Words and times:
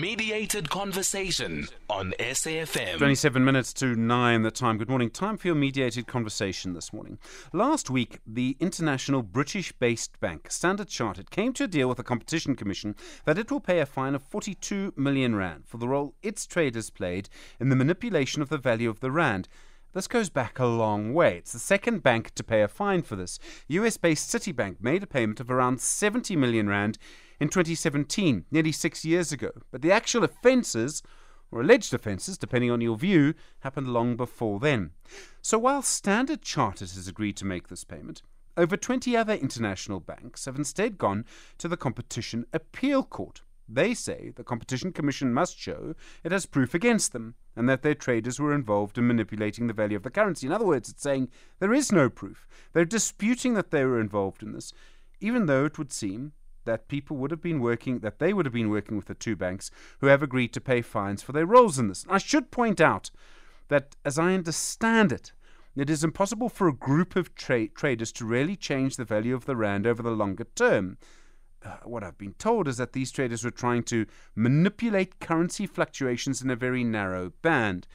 Mediated 0.00 0.70
conversation 0.70 1.68
on 1.90 2.14
SAFM. 2.18 2.96
27 2.96 3.44
minutes 3.44 3.74
to 3.74 3.94
9 3.94 4.40
the 4.40 4.50
time. 4.50 4.78
Good 4.78 4.88
morning. 4.88 5.10
Time 5.10 5.36
for 5.36 5.48
your 5.48 5.54
mediated 5.54 6.06
conversation 6.06 6.72
this 6.72 6.94
morning. 6.94 7.18
Last 7.52 7.90
week, 7.90 8.18
the 8.26 8.56
international 8.58 9.22
British 9.22 9.70
based 9.72 10.18
bank 10.18 10.50
Standard 10.50 10.88
Chartered 10.88 11.30
came 11.30 11.52
to 11.52 11.64
a 11.64 11.68
deal 11.68 11.88
with 11.88 11.98
the 11.98 12.04
Competition 12.04 12.56
Commission 12.56 12.96
that 13.26 13.36
it 13.36 13.50
will 13.50 13.60
pay 13.60 13.80
a 13.80 13.86
fine 13.86 14.14
of 14.14 14.22
42 14.22 14.94
million 14.96 15.34
Rand 15.34 15.66
for 15.66 15.76
the 15.76 15.88
role 15.88 16.14
its 16.22 16.46
traders 16.46 16.88
played 16.88 17.28
in 17.60 17.68
the 17.68 17.76
manipulation 17.76 18.40
of 18.40 18.48
the 18.48 18.56
value 18.56 18.88
of 18.88 19.00
the 19.00 19.10
Rand. 19.10 19.46
This 19.92 20.08
goes 20.08 20.30
back 20.30 20.58
a 20.58 20.64
long 20.64 21.12
way. 21.12 21.36
It's 21.36 21.52
the 21.52 21.58
second 21.58 22.02
bank 22.02 22.34
to 22.36 22.42
pay 22.42 22.62
a 22.62 22.68
fine 22.68 23.02
for 23.02 23.14
this. 23.14 23.38
US 23.68 23.98
based 23.98 24.30
Citibank 24.30 24.76
made 24.80 25.02
a 25.02 25.06
payment 25.06 25.38
of 25.38 25.50
around 25.50 25.82
70 25.82 26.34
million 26.34 26.66
Rand 26.66 26.96
in 27.40 27.48
2017, 27.48 28.44
nearly 28.50 28.72
six 28.72 29.04
years 29.04 29.32
ago. 29.32 29.50
But 29.70 29.82
the 29.82 29.92
actual 29.92 30.24
offences, 30.24 31.02
or 31.50 31.60
alleged 31.60 31.92
offences, 31.92 32.38
depending 32.38 32.70
on 32.70 32.80
your 32.80 32.96
view, 32.96 33.34
happened 33.60 33.88
long 33.88 34.16
before 34.16 34.60
then. 34.60 34.92
So 35.40 35.58
while 35.58 35.82
Standard 35.82 36.42
Chartered 36.42 36.90
has 36.90 37.08
agreed 37.08 37.36
to 37.38 37.44
make 37.44 37.68
this 37.68 37.84
payment, 37.84 38.22
over 38.56 38.76
20 38.76 39.16
other 39.16 39.34
international 39.34 40.00
banks 40.00 40.44
have 40.44 40.56
instead 40.56 40.98
gone 40.98 41.24
to 41.58 41.68
the 41.68 41.76
Competition 41.76 42.44
Appeal 42.52 43.02
Court. 43.02 43.40
They 43.68 43.94
say 43.94 44.32
the 44.36 44.44
Competition 44.44 44.92
Commission 44.92 45.32
must 45.32 45.58
show 45.58 45.94
it 46.22 46.32
has 46.32 46.44
proof 46.44 46.74
against 46.74 47.12
them 47.12 47.34
and 47.56 47.68
that 47.68 47.82
their 47.82 47.94
traders 47.94 48.38
were 48.38 48.54
involved 48.54 48.98
in 48.98 49.06
manipulating 49.06 49.66
the 49.66 49.72
value 49.72 49.96
of 49.96 50.02
the 50.02 50.10
currency. 50.10 50.46
In 50.46 50.52
other 50.52 50.66
words, 50.66 50.90
it's 50.90 51.02
saying 51.02 51.28
there 51.58 51.72
is 51.72 51.90
no 51.90 52.10
proof. 52.10 52.46
They're 52.72 52.84
disputing 52.84 53.54
that 53.54 53.70
they 53.70 53.84
were 53.84 54.00
involved 54.00 54.42
in 54.42 54.52
this, 54.52 54.72
even 55.20 55.46
though 55.46 55.64
it 55.64 55.78
would 55.78 55.92
seem 55.92 56.32
that 56.64 56.88
people 56.88 57.16
would 57.16 57.30
have 57.30 57.42
been 57.42 57.60
working, 57.60 58.00
that 58.00 58.18
they 58.18 58.32
would 58.32 58.46
have 58.46 58.52
been 58.52 58.70
working 58.70 58.96
with 58.96 59.06
the 59.06 59.14
two 59.14 59.36
banks 59.36 59.70
who 60.00 60.06
have 60.06 60.22
agreed 60.22 60.52
to 60.52 60.60
pay 60.60 60.82
fines 60.82 61.22
for 61.22 61.32
their 61.32 61.46
roles 61.46 61.78
in 61.78 61.88
this. 61.88 62.04
I 62.08 62.18
should 62.18 62.50
point 62.50 62.80
out 62.80 63.10
that, 63.68 63.96
as 64.04 64.18
I 64.18 64.34
understand 64.34 65.12
it, 65.12 65.32
it 65.74 65.88
is 65.88 66.04
impossible 66.04 66.48
for 66.48 66.68
a 66.68 66.74
group 66.74 67.16
of 67.16 67.34
tra- 67.34 67.68
traders 67.68 68.12
to 68.12 68.26
really 68.26 68.56
change 68.56 68.96
the 68.96 69.04
value 69.04 69.34
of 69.34 69.46
the 69.46 69.56
rand 69.56 69.86
over 69.86 70.02
the 70.02 70.10
longer 70.10 70.46
term. 70.54 70.98
Uh, 71.64 71.76
what 71.84 72.02
I've 72.02 72.18
been 72.18 72.34
told 72.34 72.68
is 72.68 72.76
that 72.76 72.92
these 72.92 73.12
traders 73.12 73.44
were 73.44 73.50
trying 73.50 73.84
to 73.84 74.06
manipulate 74.34 75.20
currency 75.20 75.66
fluctuations 75.66 76.42
in 76.42 76.50
a 76.50 76.56
very 76.56 76.84
narrow 76.84 77.32
band. 77.40 77.86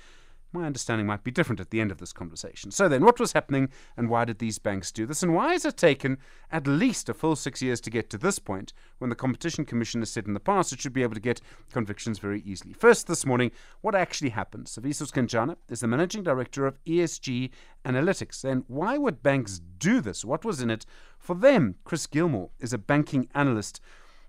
My 0.58 0.66
understanding 0.66 1.06
might 1.06 1.24
be 1.24 1.30
different 1.30 1.60
at 1.60 1.70
the 1.70 1.80
end 1.80 1.92
of 1.92 2.00
this 2.00 2.12
conversation. 2.12 2.72
So 2.72 2.90
then, 2.90 3.06
what 3.06 3.20
was 3.20 3.34
happening 3.34 3.70
and 3.96 4.10
why 4.10 4.26
did 4.26 4.40
these 4.40 4.58
banks 4.58 4.92
do 4.92 5.06
this? 5.06 5.22
And 5.22 5.36
why 5.36 5.54
has 5.54 5.66
it 5.66 5.78
taken 5.78 6.18
at 6.52 6.66
least 6.66 7.10
a 7.10 7.14
full 7.14 7.36
six 7.36 7.62
years 7.62 7.80
to 7.82 7.92
get 7.92 8.10
to 8.10 8.18
this 8.18 8.40
point 8.40 8.74
when 8.98 9.12
the 9.12 9.16
Competition 9.16 9.66
Commission 9.66 10.02
has 10.02 10.10
said 10.10 10.26
in 10.26 10.34
the 10.34 10.40
past 10.40 10.74
it 10.74 10.82
should 10.82 10.94
be 10.94 11.04
able 11.04 11.14
to 11.14 11.20
get 11.20 11.42
convictions 11.72 12.18
very 12.18 12.42
easily? 12.42 12.74
First, 12.74 13.06
this 13.06 13.24
morning, 13.24 13.52
what 13.82 13.94
actually 13.94 14.32
happened? 14.32 14.66
Sifiso 14.66 15.08
Skenjana 15.08 15.58
is 15.70 15.82
the 15.82 15.88
Managing 15.88 16.24
Director 16.24 16.66
of 16.66 16.84
ESG 16.86 17.52
Analytics. 17.86 18.44
And 18.44 18.64
why 18.66 18.98
would 18.98 19.22
banks 19.22 19.62
do 19.78 20.02
this? 20.02 20.26
What 20.26 20.44
was 20.44 20.60
in 20.60 20.72
it 20.72 20.88
for 21.20 21.36
them? 21.36 21.76
Chris 21.84 22.08
Gilmore 22.08 22.50
is 22.60 22.74
a 22.74 22.80
banking 22.80 23.30
analyst 23.36 23.80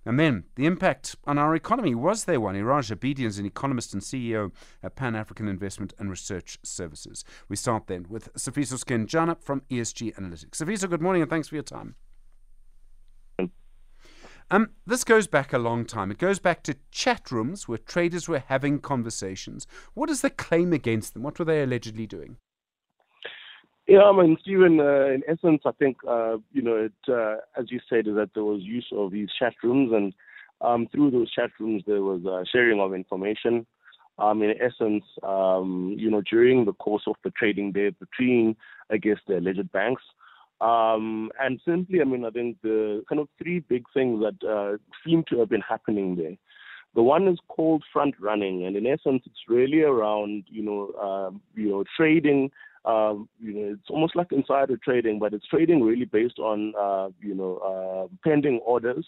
and 0.09 0.19
then 0.19 0.45
the 0.55 0.65
impact 0.65 1.17
on 1.27 1.37
our 1.37 1.55
economy 1.55 1.95
was 1.95 2.25
there 2.25 2.41
one? 2.41 2.55
Iraj 2.55 2.97
Abedian 2.97 3.27
is 3.27 3.39
an 3.39 3.45
economist 3.45 3.93
and 3.93 4.01
CEO 4.01 4.53
at 4.83 4.97
Pan 4.97 5.15
African 5.15 5.47
Investment 5.47 5.93
and 5.99 6.09
Research 6.09 6.59
Services. 6.63 7.27
We 7.51 7.57
start 7.57 7.89
then 7.89 8.07
with 8.09 8.33
Sifiso 8.33 8.83
Skenjana 8.83 9.39
from 9.39 9.61
ESG 9.71 10.15
Analytics. 10.15 10.63
Sifiso, 10.63 10.89
good 10.89 11.03
morning 11.03 11.21
and 11.21 11.31
thanks 11.31 11.49
for 11.49 11.57
your 11.57 11.63
time. 11.63 11.95
Um, 14.51 14.71
this 14.87 15.05
goes 15.05 15.27
back 15.27 15.53
a 15.53 15.59
long 15.59 15.85
time. 15.85 16.11
It 16.11 16.17
goes 16.17 16.39
back 16.39 16.63
to 16.63 16.79
chat 16.91 17.31
rooms 17.31 17.69
where 17.69 17.77
traders 17.77 18.31
were 18.31 18.43
having 18.47 18.79
conversations. 18.79 19.67
What 19.93 20.09
is 20.09 20.23
the 20.23 20.31
claim 20.31 20.73
against 20.73 21.13
them? 21.13 21.23
What 21.23 21.39
were 21.39 21.45
they 21.45 21.63
allegedly 21.63 22.07
doing? 22.07 22.39
Yeah, 23.89 24.03
I 24.03 24.13
mean, 24.13 24.37
Stephen, 24.43 24.79
uh, 24.81 25.07
in 25.07 25.23
essence, 25.27 25.63
I 25.65 25.73
think, 25.73 25.97
uh, 26.07 26.37
you 26.53 26.61
know, 26.61 26.77
it, 26.77 26.93
uh, 27.11 27.37
as 27.59 27.71
you 27.71 27.81
said, 27.89 28.05
that 28.05 28.31
there 28.35 28.45
was 28.45 28.61
use 28.61 28.87
of 28.93 29.13
these 29.13 29.31
chat 29.39 29.55
rooms, 29.63 29.93
and 29.95 30.13
um, 30.61 30.89
through 30.93 31.11
those 31.11 31.33
chat 31.33 31.51
rooms, 31.59 31.85
there 31.87 32.03
was 32.03 32.21
uh, 32.27 32.45
sharing 32.53 32.81
of 32.81 32.93
information. 32.93 33.67
Um, 34.19 34.43
in 34.43 34.53
essence, 34.61 35.05
um, 35.23 35.95
you 35.97 36.11
know, 36.11 36.21
during 36.31 36.67
the 36.67 36.75
course 36.75 37.05
of 37.07 37.15
the 37.25 37.31
trading 37.31 37.73
day 37.73 37.91
between, 37.91 38.57
I 38.91 38.99
guess, 38.99 39.17
the 39.27 39.39
alleged 39.39 39.73
banks. 39.73 40.03
Um, 40.61 41.31
and 41.41 41.59
simply, 41.65 42.03
I 42.03 42.05
mean, 42.05 42.27
I 42.27 42.31
think 42.31 42.59
the 42.63 43.05
kind 43.09 43.21
of 43.21 43.29
three 43.41 43.61
big 43.61 43.85
things 43.95 44.23
that 44.23 44.47
uh, 44.47 44.77
seem 45.07 45.25
to 45.31 45.39
have 45.39 45.49
been 45.49 45.63
happening 45.63 46.17
there. 46.17 46.37
The 46.95 47.03
one 47.03 47.27
is 47.29 47.39
called 47.49 47.85
front 47.91 48.17
running, 48.21 48.67
and 48.67 48.77
in 48.77 48.87
essence, 48.87 49.23
it's 49.25 49.49
really 49.49 49.83
around, 49.83 50.45
you 50.49 50.63
know, 50.63 50.91
uh, 51.01 51.31
you 51.55 51.71
know, 51.71 51.85
trading 51.97 52.51
um, 52.89 53.29
you 53.39 53.53
know, 53.53 53.73
it's 53.75 53.91
almost 53.91 54.17
like 54.17 54.33
insider 54.33 54.79
trading, 54.83 55.19
but 55.19 55.35
it's 55.35 55.47
trading 55.47 55.83
really 55.83 56.07
based 56.07 56.39
on, 56.39 56.73
uh, 56.81 57.09
you 57.21 57.35
know, 57.35 57.59
uh, 57.59 58.17
pending 58.25 58.61
orders. 58.65 59.07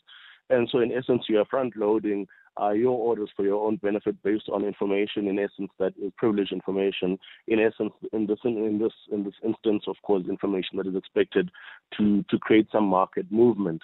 And 0.50 0.68
so, 0.70 0.80
in 0.80 0.92
essence, 0.92 1.24
you 1.28 1.38
are 1.38 1.44
front 1.46 1.76
loading 1.76 2.26
uh, 2.60 2.70
your 2.70 2.98
orders 2.98 3.30
for 3.34 3.44
your 3.44 3.64
own 3.64 3.76
benefit 3.76 4.20
based 4.22 4.48
on 4.52 4.64
information, 4.64 5.28
in 5.28 5.38
essence, 5.38 5.70
that 5.78 5.94
is 6.02 6.12
privileged 6.16 6.52
information. 6.52 7.18
In 7.46 7.60
essence, 7.60 7.92
in 8.12 8.26
this 8.26 8.38
in 8.44 8.78
this 8.78 8.92
in 9.12 9.24
this 9.24 9.34
instance, 9.44 9.84
of 9.86 9.96
course, 10.02 10.24
information 10.28 10.76
that 10.76 10.86
is 10.86 10.96
expected 10.96 11.50
to 11.96 12.24
to 12.28 12.38
create 12.38 12.68
some 12.72 12.84
market 12.84 13.30
movement. 13.30 13.82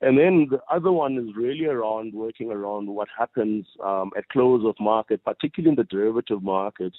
And 0.00 0.18
then 0.18 0.48
the 0.50 0.60
other 0.70 0.92
one 0.92 1.18
is 1.18 1.34
really 1.36 1.66
around 1.66 2.14
working 2.14 2.50
around 2.50 2.88
what 2.88 3.08
happens 3.16 3.66
um, 3.82 4.10
at 4.16 4.28
close 4.28 4.64
of 4.64 4.74
market, 4.78 5.24
particularly 5.24 5.70
in 5.70 5.76
the 5.76 5.84
derivative 5.84 6.42
markets, 6.42 6.96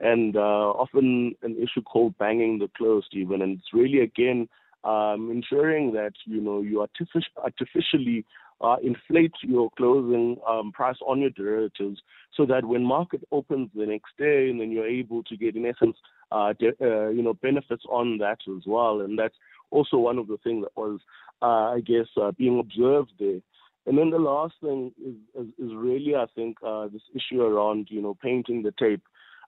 and 0.00 0.36
uh, 0.36 0.40
often 0.40 1.34
an 1.42 1.56
issue 1.56 1.82
called 1.82 2.16
banging 2.18 2.58
the 2.58 2.70
close, 2.76 3.06
even. 3.12 3.42
And 3.42 3.58
it's 3.58 3.72
really 3.72 4.00
again 4.00 4.48
um, 4.84 5.30
ensuring 5.30 5.92
that 5.92 6.12
you 6.24 6.40
know 6.40 6.60
you 6.60 6.86
artific- 6.86 7.42
artificially 7.42 8.24
uh, 8.60 8.76
inflate 8.82 9.34
your 9.42 9.70
closing 9.76 10.38
um, 10.48 10.72
price 10.72 10.96
on 11.06 11.20
your 11.20 11.30
derivatives, 11.30 12.00
so 12.34 12.46
that 12.46 12.64
when 12.64 12.82
market 12.84 13.22
opens 13.30 13.68
the 13.74 13.86
next 13.86 14.16
day, 14.18 14.48
and 14.48 14.60
then 14.60 14.70
you're 14.70 14.86
able 14.88 15.22
to 15.24 15.36
get 15.36 15.56
in 15.56 15.66
essence, 15.66 15.96
uh, 16.32 16.52
de- 16.58 16.76
uh, 16.80 17.08
you 17.08 17.22
know, 17.22 17.34
benefits 17.34 17.84
on 17.90 18.18
that 18.18 18.38
as 18.48 18.62
well. 18.66 19.00
And 19.00 19.18
that's 19.18 19.34
also 19.70 19.98
one 19.98 20.18
of 20.18 20.26
the 20.28 20.38
things 20.42 20.64
that 20.64 20.80
was, 20.80 21.00
uh, 21.42 21.74
I 21.74 21.80
guess, 21.80 22.06
uh, 22.20 22.32
being 22.32 22.58
observed 22.58 23.12
there. 23.18 23.40
And 23.86 23.96
then 23.96 24.10
the 24.10 24.18
last 24.18 24.54
thing 24.60 24.92
is, 25.04 25.14
is, 25.40 25.48
is 25.58 25.74
really, 25.74 26.16
I 26.16 26.26
think, 26.34 26.56
uh, 26.66 26.88
this 26.88 27.02
issue 27.14 27.42
around, 27.42 27.88
you 27.90 28.02
know, 28.02 28.16
painting 28.20 28.62
the 28.62 28.72
tape, 28.78 29.02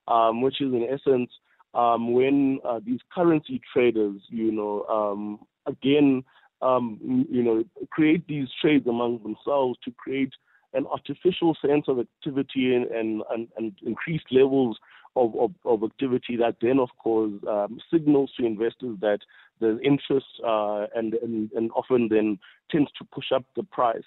um, 0.09 0.41
which 0.41 0.59
is 0.59 0.73
in 0.73 0.87
essence 0.91 1.29
um, 1.73 2.13
when 2.13 2.59
uh, 2.67 2.79
these 2.83 2.99
currency 3.13 3.61
traders, 3.71 4.21
you 4.29 4.51
know, 4.51 4.83
um, 4.85 5.39
again, 5.67 6.23
um, 6.61 7.25
you 7.29 7.43
know, 7.43 7.63
create 7.89 8.27
these 8.27 8.47
trades 8.61 8.87
among 8.87 9.21
themselves 9.23 9.77
to 9.85 9.91
create 9.91 10.33
an 10.73 10.85
artificial 10.87 11.55
sense 11.65 11.85
of 11.87 11.99
activity 11.99 12.75
and, 12.75 12.85
and, 13.31 13.47
and, 13.57 13.73
increased 13.83 14.25
levels 14.31 14.77
of, 15.15 15.35
of, 15.35 15.51
of, 15.65 15.83
activity 15.83 16.35
that 16.35 16.55
then, 16.61 16.79
of 16.79 16.89
course, 17.01 17.31
um, 17.47 17.79
signals 17.91 18.31
to 18.37 18.45
investors 18.45 18.97
that 19.01 19.19
there's 19.59 19.79
interest 19.83 20.27
uh, 20.45 20.85
and, 20.95 21.15
and, 21.15 21.51
and 21.53 21.71
often 21.75 22.07
then 22.09 22.37
tends 22.69 22.91
to 22.97 23.05
push 23.05 23.31
up 23.33 23.43
the 23.55 23.63
price. 23.63 24.03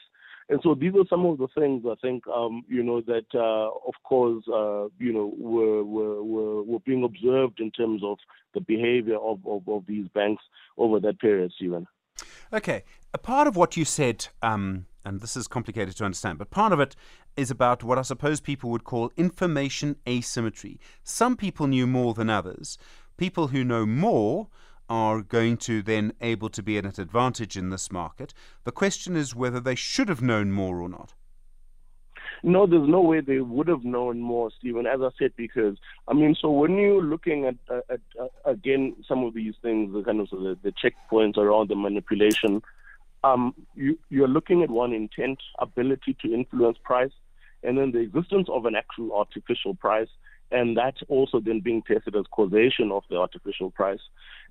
And 0.49 0.61
so 0.63 0.75
these 0.75 0.93
are 0.95 1.07
some 1.09 1.25
of 1.27 1.39
the 1.39 1.49
things 1.57 1.85
I 1.89 1.95
think, 2.03 2.27
um, 2.27 2.65
you 2.69 2.83
know, 2.83 3.01
that 3.03 3.27
uh, 3.35 3.71
of 3.87 3.95
course, 4.03 4.45
uh, 4.49 4.89
you 4.99 5.13
know, 5.13 5.33
were, 5.39 5.83
were, 5.83 6.23
were, 6.23 6.63
were 6.63 6.81
being 6.81 7.05
observed 7.05 7.61
in 7.61 7.71
terms 7.71 8.03
of 8.05 8.19
the 8.55 8.61
behavior 8.61 9.17
of, 9.17 9.39
of, 9.47 9.69
of 9.69 9.85
these 9.87 10.09
banks 10.09 10.43
over 10.77 11.01
that 11.01 11.21
period, 11.21 11.53
Stephen. 11.57 11.87
Okay. 12.53 12.85
A 13.15 13.19
part 13.19 13.47
of 13.47 13.57
what 13.57 13.77
you 13.77 13.85
said, 13.85 14.29
um, 14.43 14.87
and 15.05 15.21
this 15.21 15.37
is 15.37 15.47
complicated 15.47 15.97
to 15.97 16.05
understand, 16.05 16.39
but 16.39 16.51
part 16.51 16.73
of 16.73 16.81
it 16.81 16.97
is 17.37 17.51
about 17.51 17.83
what 17.83 17.99
I 17.99 18.03
suppose 18.03 18.41
people 18.41 18.71
would 18.71 18.85
call 18.85 19.13
information 19.17 19.97
asymmetry. 20.09 20.81
Some 21.03 21.37
people 21.37 21.67
knew 21.67 21.87
more 21.87 22.15
than 22.15 22.31
others. 22.31 22.79
People 23.17 23.49
who 23.49 23.65
know 23.65 23.87
more 23.87 24.49
are 24.93 25.23
going 25.23 25.57
to 25.57 25.81
then 25.81 26.13
able 26.21 26.51
to 26.51 26.63
be 26.63 26.77
at 26.77 26.85
an 26.85 27.01
advantage 27.01 27.57
in 27.57 27.71
this 27.71 27.91
market. 27.91 28.35
The 28.65 28.73
question 28.73 29.17
is 29.17 29.35
whether 29.35 29.59
they 29.59 29.75
should 29.75 30.11
have 30.11 30.21
known 30.21 30.53
more 30.53 30.83
or 30.83 30.89
not. 30.91 31.15
No, 32.43 32.67
there's 32.67 32.87
no 32.87 33.01
way 33.01 33.21
they 33.21 33.39
would 33.39 33.69
have 33.69 33.85
known 33.85 34.21
more, 34.21 34.51
Stephen. 34.59 34.87
As 34.87 35.01
I 35.01 35.09
said, 35.19 35.33
because 35.35 35.79
I 36.09 36.13
mean, 36.13 36.37
so 36.39 36.51
when 36.51 36.77
you're 36.77 37.03
looking 37.03 37.47
at, 37.47 37.55
at, 37.71 38.01
at 38.21 38.31
again 38.45 38.95
some 39.09 39.25
of 39.25 39.33
these 39.33 39.55
things, 39.63 39.95
the 39.95 40.03
kind 40.03 40.21
of 40.21 40.29
the, 40.29 40.59
the 40.63 40.73
checkpoints 40.73 41.39
around 41.39 41.71
the 41.71 41.77
manipulation, 41.77 42.61
um, 43.25 43.55
you, 43.75 43.99
you're 44.11 44.29
looking 44.29 44.63
at 44.63 44.69
one 44.71 44.93
intent, 44.93 45.39
ability 45.59 46.19
to 46.21 46.35
influence 46.35 46.77
price, 46.85 47.13
and 47.63 47.79
then 47.79 47.93
the 47.93 48.01
existence 48.01 48.49
of 48.51 48.67
an 48.67 48.75
actual 48.75 49.15
artificial 49.15 49.75
price, 49.75 50.09
and 50.51 50.77
that 50.77 50.97
also 51.09 51.41
then 51.41 51.61
being 51.61 51.83
tested 51.83 52.15
as 52.15 52.27
causation 52.31 52.93
of 52.93 53.05
the 53.09 53.17
artificial 53.17 53.71
price. 53.71 54.01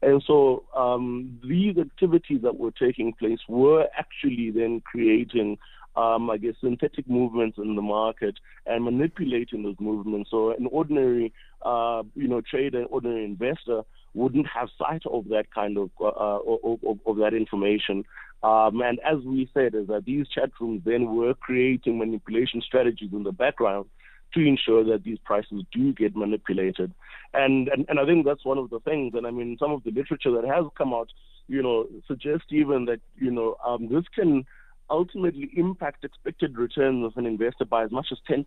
And 0.02 0.24
so 0.26 0.64
um, 0.76 1.40
these 1.48 1.78
activities 1.78 2.42
that 2.42 2.58
were 2.58 2.72
taking 2.72 3.14
place 3.14 3.40
were 3.48 3.88
actually 3.98 4.52
then 4.52 4.82
creating 4.82 5.58
um, 5.96 6.30
I 6.30 6.38
guess, 6.38 6.54
synthetic 6.62 7.10
movements 7.10 7.58
in 7.58 7.76
the 7.76 7.82
market 7.82 8.36
and 8.66 8.84
manipulating 8.84 9.64
those 9.64 9.76
movements. 9.80 10.32
So 10.32 10.52
an 10.52 10.68
ordinary, 10.72 11.34
uh, 11.64 12.04
you 12.16 12.28
know, 12.28 12.42
trader, 12.42 12.86
ordinary 12.86 13.26
investor 13.26 13.82
wouldn't 14.14 14.48
have 14.48 14.70
sight 14.78 15.04
of 15.06 15.28
that 15.30 15.54
kind 15.54 15.78
of 15.78 15.90
uh, 16.00 16.06
of, 16.06 16.80
of, 16.84 17.00
of, 17.06 17.18
that 17.18 17.34
information. 17.34 18.04
Um, 18.44 18.82
and 18.82 19.00
as 19.00 19.24
we 19.24 19.50
said, 19.54 19.76
is 19.76 19.88
that 19.88 20.06
these 20.06 20.28
chat 20.28 20.52
rooms 20.60 20.82
then 20.86 21.16
were 21.16 21.34
creating 21.34 22.00
manipulation 22.00 22.62
strategies 22.62 23.12
in 23.14 23.24
the 23.24 23.32
background 23.32 23.86
to 24.34 24.40
ensure 24.40 24.84
that 24.84 25.04
these 25.04 25.18
prices 25.20 25.64
do 25.72 25.94
get 25.94 26.16
manipulated. 26.16 26.94
And, 27.34 27.68
and 27.70 27.86
and 27.90 28.00
I 28.00 28.06
think 28.06 28.26
that's 28.26 28.46
one 28.46 28.58
of 28.58 28.70
the 28.70 28.80
things. 28.80 29.14
And 29.16 29.26
I 29.26 29.32
mean, 29.32 29.58
some 29.60 29.72
of 29.72 29.84
the 29.84 29.92
literature 29.92 30.32
that 30.32 30.46
has 30.46 30.66
come 30.78 30.94
out, 30.94 31.10
you 31.48 31.64
know, 31.64 31.88
suggests 32.08 32.48
even 32.50 32.86
that 32.86 33.00
you 33.18 33.32
know 33.32 33.56
um, 33.66 33.88
this 33.90 34.04
can 34.14 34.46
ultimately 34.90 35.50
impact 35.56 36.04
expected 36.04 36.58
returns 36.58 37.06
of 37.06 37.16
an 37.16 37.26
investor 37.26 37.66
by 37.66 37.84
as 37.84 37.92
much 37.92 38.08
as 38.12 38.18
10%. 38.30 38.46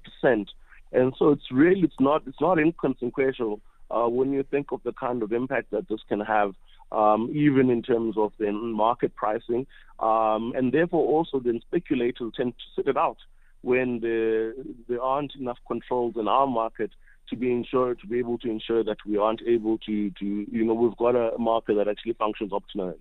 And 0.92 1.14
so 1.18 1.30
it's 1.30 1.50
really 1.50 1.80
it's 1.80 1.98
not 1.98 2.22
it's 2.26 2.40
not 2.40 2.58
inconsequential 2.58 3.60
uh, 3.90 4.08
when 4.08 4.32
you 4.32 4.42
think 4.42 4.70
of 4.70 4.80
the 4.84 4.92
kind 4.92 5.22
of 5.22 5.32
impact 5.32 5.70
that 5.70 5.88
this 5.88 6.00
can 6.08 6.20
have, 6.20 6.54
um, 6.92 7.30
even 7.34 7.70
in 7.70 7.82
terms 7.82 8.16
of 8.16 8.32
the 8.38 8.52
market 8.52 9.14
pricing, 9.16 9.66
um, 9.98 10.52
and 10.54 10.72
therefore 10.72 11.06
also 11.06 11.40
then 11.40 11.60
speculators 11.60 12.32
tend 12.36 12.52
to 12.52 12.64
sit 12.76 12.88
it 12.88 12.96
out 12.96 13.16
when 13.64 14.00
there, 14.00 14.52
there 14.88 15.02
aren't 15.02 15.34
enough 15.36 15.58
controls 15.66 16.14
in 16.16 16.28
our 16.28 16.46
market 16.46 16.90
to 17.30 17.36
be 17.36 17.50
ensured 17.50 17.98
to 18.00 18.06
be 18.06 18.18
able 18.18 18.36
to 18.38 18.50
ensure 18.50 18.84
that 18.84 18.98
we 19.06 19.16
aren't 19.16 19.40
able 19.46 19.78
to 19.78 20.10
to 20.10 20.26
you 20.52 20.64
know 20.64 20.74
we've 20.74 20.96
got 20.96 21.16
a 21.16 21.36
market 21.38 21.74
that 21.76 21.88
actually 21.88 22.12
functions 22.12 22.52
optimally. 22.52 22.96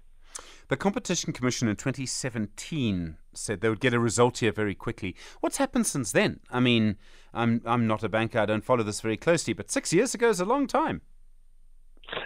The 0.69 0.77
Competition 0.77 1.33
Commission 1.33 1.67
in 1.67 1.75
2017 1.75 3.17
said 3.33 3.59
they 3.59 3.69
would 3.69 3.81
get 3.81 3.93
a 3.93 3.99
result 3.99 4.37
here 4.37 4.53
very 4.53 4.73
quickly. 4.73 5.15
What's 5.41 5.57
happened 5.57 5.85
since 5.85 6.11
then? 6.13 6.39
I 6.49 6.61
mean, 6.61 6.95
I'm 7.33 7.61
I'm 7.65 7.85
not 7.85 8.03
a 8.03 8.09
banker, 8.09 8.39
I 8.39 8.45
don't 8.45 8.63
follow 8.63 8.83
this 8.83 9.01
very 9.01 9.17
closely, 9.17 9.53
but 9.53 9.69
six 9.69 9.91
years 9.91 10.15
ago 10.15 10.29
is 10.29 10.39
a 10.39 10.45
long 10.45 10.67
time. 10.67 11.01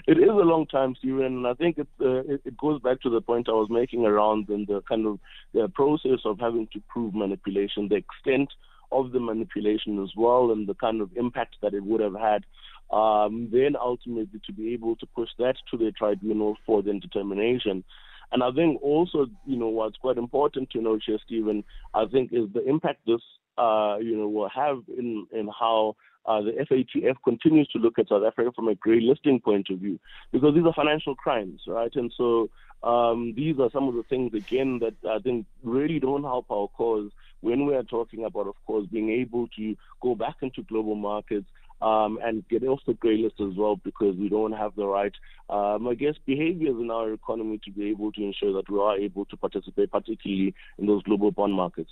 It 0.08 0.18
is 0.18 0.30
a 0.30 0.32
long 0.32 0.66
time, 0.68 0.96
Stephen, 0.98 1.26
and 1.26 1.48
I 1.48 1.54
think 1.54 1.78
it, 1.78 1.88
uh, 2.00 2.20
it, 2.20 2.42
it 2.46 2.58
goes 2.58 2.82
back 2.82 3.02
to 3.02 3.10
the 3.10 3.22
point 3.22 3.50
I 3.50 3.54
was 3.54 3.70
making 3.70 4.06
around 4.06 4.50
in 4.50 4.66
the 4.66 4.82
kind 4.88 5.06
of 5.06 5.20
the 5.54 5.68
process 5.70 6.20
of 6.26 6.40
having 6.40 6.68
to 6.74 6.82
prove 6.88 7.14
manipulation, 7.14 7.90
the 7.90 7.96
extent 7.96 8.50
of 8.92 9.12
the 9.12 9.20
manipulation 9.20 10.02
as 10.02 10.12
well, 10.16 10.52
and 10.52 10.68
the 10.68 10.74
kind 10.76 11.02
of 11.02 11.10
impact 11.16 11.58
that 11.62 11.74
it 11.74 11.84
would 11.84 12.02
have 12.02 12.16
had. 12.16 12.46
Um, 12.90 13.50
then 13.52 13.76
ultimately 13.76 14.40
to 14.46 14.54
be 14.54 14.74
able 14.74 14.96
to 14.96 15.06
push 15.08 15.30
that 15.40 15.56
to 15.72 15.78
the 15.78 15.92
tribunal 15.92 16.56
for 16.66 16.82
then 16.82 17.00
determination. 17.00 17.84
And 18.32 18.44
I 18.44 18.52
think 18.52 18.82
also, 18.82 19.28
you 19.46 19.58
know, 19.58 19.68
what's 19.68 19.98
quite 19.98 20.18
important 20.18 20.70
to 20.72 20.82
note 20.82 21.02
here, 21.06 21.18
Stephen, 21.26 21.64
I 21.94 22.06
think 22.06 22.32
is 22.32 22.48
the 22.54 22.66
impact 22.66 23.02
this, 23.06 23.22
uh, 23.58 23.98
you 24.00 24.16
know, 24.18 24.28
will 24.28 24.50
have 24.50 24.80
in, 24.98 25.28
in 25.32 25.50
how 25.60 25.96
uh, 26.26 26.42
the 26.42 26.52
FATF 26.70 27.16
continues 27.24 27.68
to 27.70 27.80
look 27.80 27.98
at 27.98 28.10
South 28.10 28.24
Africa 28.26 28.52
from 28.56 28.68
a 28.68 28.76
grey 28.76 29.00
listing 29.00 29.40
point 29.40 29.68
of 29.70 29.80
view, 29.80 30.00
because 30.32 30.54
these 30.54 30.66
are 30.66 30.74
financial 30.74 31.16
crimes, 31.16 31.62
right? 31.68 31.96
And 31.96 32.14
so 32.18 32.50
um, 32.84 33.34
these 33.36 33.56
are 33.60 33.70
some 33.72 33.88
of 33.88 33.96
the 33.96 34.04
things, 34.04 34.34
again, 34.34 34.80
that 34.80 34.96
I 35.10 35.20
think 35.20 35.46
really 35.64 36.00
don't 36.00 36.24
help 36.24 36.52
our 36.52 36.68
cause 36.68 37.12
when 37.42 37.66
we 37.66 37.76
are 37.76 37.84
talking 37.84 38.26
about, 38.26 38.48
of 38.48 38.56
course, 38.66 38.88
being 38.92 39.10
able 39.10 39.48
to 39.58 39.76
go 40.02 40.16
back 40.16 40.36
into 40.42 40.64
global 40.64 40.96
markets 40.96 41.48
um, 41.82 42.20
and 42.24 42.48
get 42.48 42.64
off 42.64 42.80
the 42.88 42.94
grey 42.94 43.18
list 43.18 43.36
as 43.40 43.56
well 43.56 43.76
because 43.76 44.16
we 44.16 44.30
don't 44.30 44.54
have 44.54 44.76
the 44.76 44.86
right, 44.86 45.14
um, 45.50 45.88
I 45.88 45.94
guess, 45.94 46.16
behaviors 46.26 46.76
in 46.80 46.90
our 46.90 47.14
economy 47.14 47.60
to 47.66 47.72
be 47.72 47.90
able 47.90 48.12
to 48.14 48.24
ensure 48.24 48.54
that 48.54 48.70
we 48.70 48.80
are 48.80 48.98
able 48.98 49.26
to 49.26 49.38
participate, 49.38 49.92
particularly 49.92 50.54
in 50.78 50.88
those 50.88 51.04
global 51.04 51.32
bond 51.32 51.54
markets. 51.54 51.92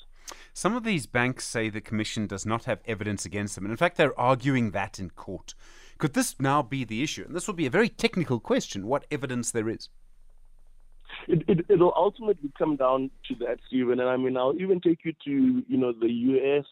Some 0.54 0.76
of 0.76 0.84
these 0.84 1.06
banks 1.06 1.46
say 1.46 1.70
the 1.70 1.82
Commission 1.82 2.26
does 2.28 2.46
not 2.46 2.66
have 2.66 2.80
evidence 2.88 3.26
against 3.26 3.56
them. 3.56 3.66
And 3.66 3.72
in 3.72 3.78
fact, 3.78 3.98
they're 3.98 4.20
arguing 4.20 4.72
that 4.72 5.00
in 5.00 5.12
court. 5.12 5.54
Could 5.98 6.14
this 6.14 6.36
now 6.40 6.62
be 6.62 6.84
the 6.84 7.04
issue? 7.04 7.24
And 7.26 7.36
this 7.36 7.48
will 7.48 7.54
be 7.54 7.68
a 7.68 7.72
very 7.72 7.90
technical 7.90 8.40
question 8.40 8.88
what 8.88 9.06
evidence 9.12 9.52
there 9.52 9.70
is. 9.70 9.90
It, 11.28 11.44
it, 11.48 11.66
it'll 11.70 11.94
ultimately 11.96 12.52
come 12.58 12.76
down 12.76 13.12
to 13.28 13.36
that, 13.36 13.60
Stephen. 13.68 14.00
And 14.00 14.10
I 14.10 14.18
mean, 14.18 14.36
I'll 14.36 14.56
even 14.60 14.82
take 14.82 15.06
you 15.06 15.14
to, 15.26 15.64
you 15.68 15.78
know, 15.78 15.94
the 15.94 16.12
U.S 16.12 16.66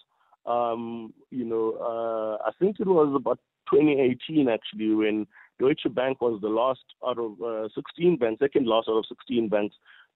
um, 0.46 1.14
you 1.30 1.46
know, 1.46 1.78
uh, 1.80 2.48
I 2.48 2.52
think 2.60 2.80
it 2.80 2.88
was 2.88 3.14
about 3.16 3.40
2018 3.72 4.50
actually 4.50 4.94
when 4.94 5.28
Deutsche 5.60 5.88
Bank 5.94 6.22
was 6.22 6.42
the 6.42 6.50
last 6.50 6.84
out 7.06 7.18
of 7.18 7.42
uh, 7.42 7.70
16 7.74 8.18
banks, 8.18 8.40
second 8.40 8.68
last 8.68 8.88
out 8.90 8.98
of 8.98 9.06
16 9.08 9.50
banks 9.50 9.76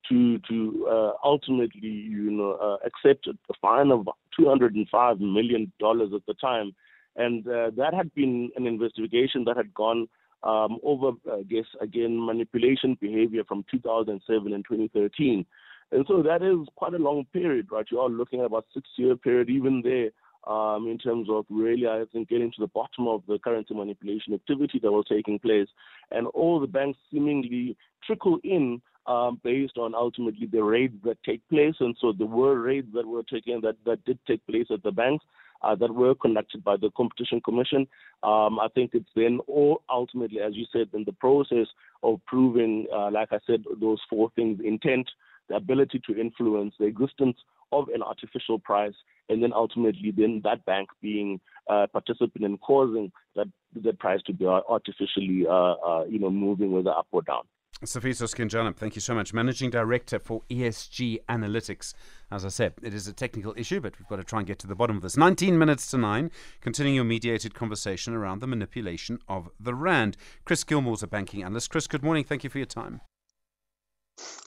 to 0.09 0.39
to 0.49 0.87
uh, 0.89 1.11
ultimately, 1.23 1.87
you 1.87 2.31
know, 2.31 2.51
uh, 2.53 2.77
accept 2.85 3.27
a 3.27 3.53
fine 3.61 3.91
of 3.91 4.07
205 4.37 5.19
million 5.19 5.71
dollars 5.79 6.11
at 6.13 6.25
the 6.27 6.33
time, 6.35 6.75
and 7.15 7.47
uh, 7.47 7.71
that 7.75 7.93
had 7.93 8.13
been 8.13 8.51
an 8.55 8.67
investigation 8.67 9.43
that 9.45 9.57
had 9.57 9.73
gone 9.73 10.07
um, 10.43 10.77
over, 10.83 11.11
I 11.31 11.43
guess, 11.43 11.65
again, 11.81 12.23
manipulation 12.23 12.97
behavior 12.99 13.43
from 13.43 13.65
2007 13.71 14.53
and 14.53 14.63
2013. 14.65 15.45
And 15.91 16.05
so 16.07 16.21
that 16.21 16.41
is 16.41 16.67
quite 16.75 16.93
a 16.93 16.97
long 16.97 17.25
period, 17.31 17.67
right? 17.71 17.85
You 17.89 17.99
are 17.99 18.09
looking 18.09 18.41
at 18.41 18.45
about 18.47 18.65
six-year 18.73 19.15
period 19.15 19.49
even 19.49 19.81
there 19.81 20.09
um, 20.53 20.87
in 20.87 20.97
terms 20.97 21.27
of 21.29 21.45
really, 21.49 21.87
I 21.87 22.03
think, 22.11 22.29
getting 22.29 22.51
to 22.51 22.61
the 22.61 22.67
bottom 22.67 23.07
of 23.07 23.23
the 23.27 23.39
currency 23.39 23.73
manipulation 23.73 24.33
activity 24.33 24.79
that 24.81 24.91
was 24.91 25.05
taking 25.09 25.39
place. 25.39 25.67
And 26.11 26.27
all 26.27 26.59
the 26.59 26.67
banks 26.67 26.99
seemingly 27.11 27.77
trickle 28.05 28.39
in 28.43 28.81
um, 29.07 29.39
based 29.43 29.77
on 29.77 29.95
ultimately 29.95 30.47
the 30.47 30.61
raids 30.61 30.95
that 31.05 31.23
take 31.23 31.47
place. 31.49 31.75
And 31.79 31.95
so 32.01 32.11
there 32.11 32.27
were 32.27 32.59
raids 32.59 32.87
that 32.93 33.07
were 33.07 33.23
taken 33.23 33.61
that, 33.61 33.75
that 33.85 34.03
did 34.05 34.19
take 34.27 34.45
place 34.47 34.67
at 34.71 34.83
the 34.83 34.91
banks. 34.91 35.23
Uh, 35.63 35.73
that 35.73 35.91
were 35.91 36.13
conducted 36.13 36.63
by 36.63 36.77
the 36.77 36.91
Competition 36.95 37.41
Commission. 37.41 37.87
Um, 38.21 38.59
I 38.59 38.67
think 38.75 38.91
it's 38.93 39.09
then 39.15 39.39
all 39.47 39.81
ultimately, 39.89 40.39
as 40.39 40.53
you 40.53 40.67
said, 40.71 40.87
in 40.93 41.03
the 41.03 41.13
process 41.13 41.65
of 42.03 42.21
proving, 42.27 42.85
uh, 42.93 43.09
like 43.09 43.29
I 43.31 43.39
said, 43.47 43.63
those 43.81 43.97
four 44.07 44.29
things 44.35 44.59
intent, 44.63 45.09
the 45.49 45.55
ability 45.55 46.01
to 46.07 46.19
influence, 46.19 46.75
the 46.79 46.85
existence 46.85 47.37
of 47.71 47.89
an 47.93 48.01
artificial 48.01 48.59
price, 48.59 48.93
and 49.29 49.43
then 49.43 49.51
ultimately 49.53 50.11
then 50.15 50.41
that 50.43 50.63
bank 50.65 50.89
being 51.01 51.39
a 51.69 51.87
participant 51.87 52.43
in 52.45 52.57
causing 52.57 53.11
that 53.35 53.47
the 53.73 53.93
price 53.93 54.21
to 54.25 54.33
be 54.33 54.45
artificially, 54.45 55.45
uh, 55.47 55.73
uh, 55.73 56.05
you 56.05 56.19
know, 56.19 56.29
moving 56.29 56.71
whether 56.71 56.91
up 56.91 57.07
or 57.11 57.21
down. 57.21 57.43
Sifiso 57.85 58.23
Skenjana, 58.23 58.75
thank 58.75 58.95
you 58.95 59.01
so 59.01 59.13
much. 59.13 59.35
Managing 59.35 59.69
Director 59.69 60.17
for 60.17 60.41
ESG 60.49 61.19
Analytics. 61.29 61.93
As 62.31 62.43
I 62.43 62.47
said, 62.47 62.73
it 62.81 62.91
is 62.91 63.07
a 63.07 63.13
technical 63.13 63.53
issue, 63.55 63.79
but 63.79 63.99
we've 63.99 64.07
got 64.07 64.15
to 64.15 64.23
try 64.23 64.39
and 64.39 64.47
get 64.47 64.57
to 64.59 64.67
the 64.67 64.73
bottom 64.73 64.95
of 64.95 65.03
this. 65.03 65.15
19 65.15 65.59
minutes 65.59 65.91
to 65.91 65.97
9, 65.99 66.31
continuing 66.59 66.95
your 66.95 67.03
mediated 67.03 67.53
conversation 67.53 68.15
around 68.15 68.39
the 68.39 68.47
manipulation 68.47 69.19
of 69.27 69.51
the 69.59 69.75
RAND. 69.75 70.17
Chris 70.43 70.63
Gilmore's 70.63 71.03
a 71.03 71.07
banking 71.07 71.43
analyst. 71.43 71.69
Chris, 71.69 71.85
good 71.85 72.01
morning. 72.01 72.23
Thank 72.23 72.43
you 72.43 72.49
for 72.49 72.57
your 72.57 72.65
time. 72.65 73.01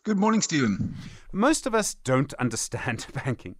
Good 0.04 0.18
morning, 0.18 0.40
Stephen. 0.40 0.96
Most 1.32 1.66
of 1.66 1.74
us 1.74 1.94
don't 1.94 2.32
understand 2.34 3.06
banking. 3.24 3.56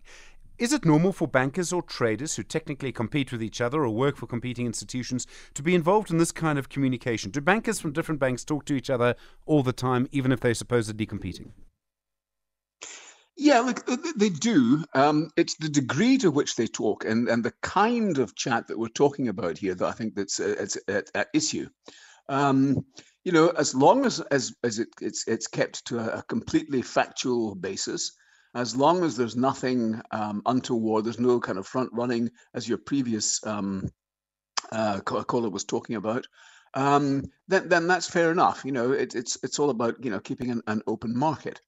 Is 0.59 0.75
it 0.75 0.85
normal 0.85 1.14
for 1.14 1.26
bankers 1.26 1.73
or 1.73 1.81
traders 1.81 2.37
who 2.37 2.43
technically 2.43 2.93
compete 2.93 3.33
with 3.33 3.43
each 3.43 3.62
other 3.62 3.83
or 3.83 3.90
work 3.90 4.17
for 4.17 4.26
competing 4.26 4.67
institutions 4.67 5.26
to 5.55 5.62
be 5.62 5.75
involved 5.75 6.11
in 6.11 6.19
this 6.19 6.33
kind 6.33 6.59
of 6.59 6.69
communication? 6.69 7.31
Do 7.31 7.40
bankers 7.40 7.81
from 7.81 7.93
different 7.93 8.21
banks 8.21 8.45
talk 8.45 8.67
to 8.67 8.75
each 8.75 8.90
other 8.90 9.17
all 9.47 9.62
the 9.62 9.73
time, 9.73 10.07
even 10.12 10.33
if 10.33 10.40
they're 10.40 10.52
supposedly 10.52 11.07
competing? 11.07 11.52
Yeah, 13.38 13.61
look, 13.61 13.87
they 14.17 14.29
do. 14.29 14.85
Um, 14.93 15.31
it's 15.35 15.57
the 15.57 15.71
degree 15.71 16.19
to 16.19 16.31
which 16.31 16.57
they 16.57 16.67
talk 16.67 17.07
and, 17.07 17.26
and 17.29 17.43
the 17.43 17.55
kind 17.62 18.19
of 18.19 18.35
chat 18.35 18.67
that 18.67 18.79
we're 18.79 18.88
talking 18.88 19.29
about 19.29 19.57
here 19.57 19.75
that 19.75 19.87
I 19.87 19.93
think 19.93 20.14
that's 20.14 20.40
uh, 20.40 20.67
at, 20.88 21.11
at 21.14 21.29
issue. 21.33 21.71
Um, 22.29 22.85
you 23.25 23.33
know, 23.33 23.49
as 23.50 23.75
long 23.75 24.07
as 24.07 24.21
as 24.31 24.55
as 24.65 24.79
it, 24.79 24.89
it's 25.00 25.27
it's 25.29 25.47
kept 25.47 25.85
to 25.87 25.99
a, 26.19 26.23
completely 26.23 26.83
factual 26.83 27.55
basis, 27.55 28.12
as 28.55 28.75
long 28.75 29.05
as 29.05 29.17
there's 29.17 29.37
nothing 29.37 30.00
um, 30.11 30.43
untoward, 30.47 31.05
there's 31.05 31.21
no 31.21 31.39
kind 31.39 31.59
of 31.59 31.67
front 31.67 31.91
running, 31.93 32.31
as 32.55 32.69
your 32.69 32.79
previous 32.79 33.45
um, 33.47 33.89
uh, 34.73 35.00
caller 35.00 35.50
was 35.50 35.65
talking 35.65 35.97
about, 35.97 36.27
um, 36.75 37.25
then 37.49 37.69
then 37.69 37.87
that's 37.87 38.09
fair 38.09 38.31
enough. 38.31 38.65
You 38.65 38.73
know, 38.73 38.93
it, 38.93 39.15
it's 39.15 39.37
it's 39.43 39.59
all 39.59 39.71
about 39.71 40.03
you 40.03 40.11
know 40.11 40.21
keeping 40.21 40.50
an, 40.50 40.62
an 40.67 40.83
open 40.87 41.17
market. 41.17 41.61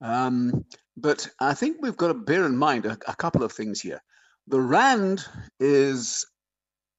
Um, 0.00 0.64
but 0.96 1.28
I 1.40 1.54
think 1.54 1.78
we've 1.80 1.96
got 1.96 2.08
to 2.08 2.14
bear 2.14 2.44
in 2.44 2.56
mind 2.56 2.86
a, 2.86 2.98
a 3.06 3.16
couple 3.16 3.42
of 3.42 3.52
things 3.52 3.80
here. 3.80 4.02
The 4.48 4.60
rand 4.60 5.24
is 5.60 6.26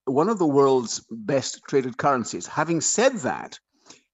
one 0.06 0.30
of 0.30 0.40
the 0.40 0.48
world's 0.48 1.06
best 1.10 1.62
traded 1.68 1.98
currencies. 1.98 2.48
Having 2.48 2.82
said 2.82 3.14
that, 3.20 3.60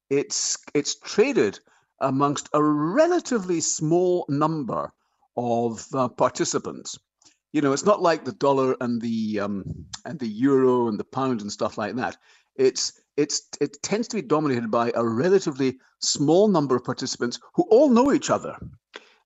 it's 0.10 0.58
it's 0.74 0.96
traded 1.00 1.60
amongst 2.00 2.50
a 2.54 2.64
relatively 2.64 3.62
small 3.62 4.26
number 4.30 4.92
of 5.38 5.86
uh, 5.94 6.08
participants. 6.10 6.98
You 7.54 7.62
know, 7.62 7.72
it's 7.72 7.86
not 7.86 8.02
like 8.02 8.26
the 8.26 8.34
dollar 8.34 8.76
and 8.82 9.02
the 9.02 9.40
um, 9.40 9.64
and 10.04 10.20
the 10.20 10.28
euro 10.28 10.88
and 10.88 11.00
the 11.00 11.06
pound 11.06 11.42
and 11.42 11.52
stuff 11.52 11.78
like 11.78 11.96
that. 11.96 12.18
It's 12.56 12.94
it's 13.18 13.48
it 13.62 13.82
tends 13.82 14.08
to 14.10 14.18
be 14.18 14.22
dominated 14.22 14.70
by 14.70 14.92
a 14.94 15.06
relatively 15.06 15.80
small 16.00 16.48
number 16.48 16.76
of 16.76 16.84
participants 16.84 17.40
who 17.54 17.64
all 17.64 17.90
know 17.90 18.12
each 18.12 18.30
other, 18.30 18.58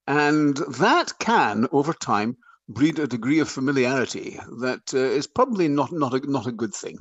and 0.06 0.56
that 0.78 1.12
can 1.18 1.66
over 1.72 1.92
time 1.92 2.36
breed 2.68 3.00
a 3.00 3.06
degree 3.06 3.40
of 3.40 3.48
familiarity 3.48 4.38
that 4.60 4.94
uh, 4.94 4.98
is 4.98 5.26
probably 5.26 5.66
not 5.66 5.90
not 5.92 6.14
a, 6.14 6.30
not 6.30 6.46
a 6.46 6.52
good 6.52 6.72
thing. 6.72 6.96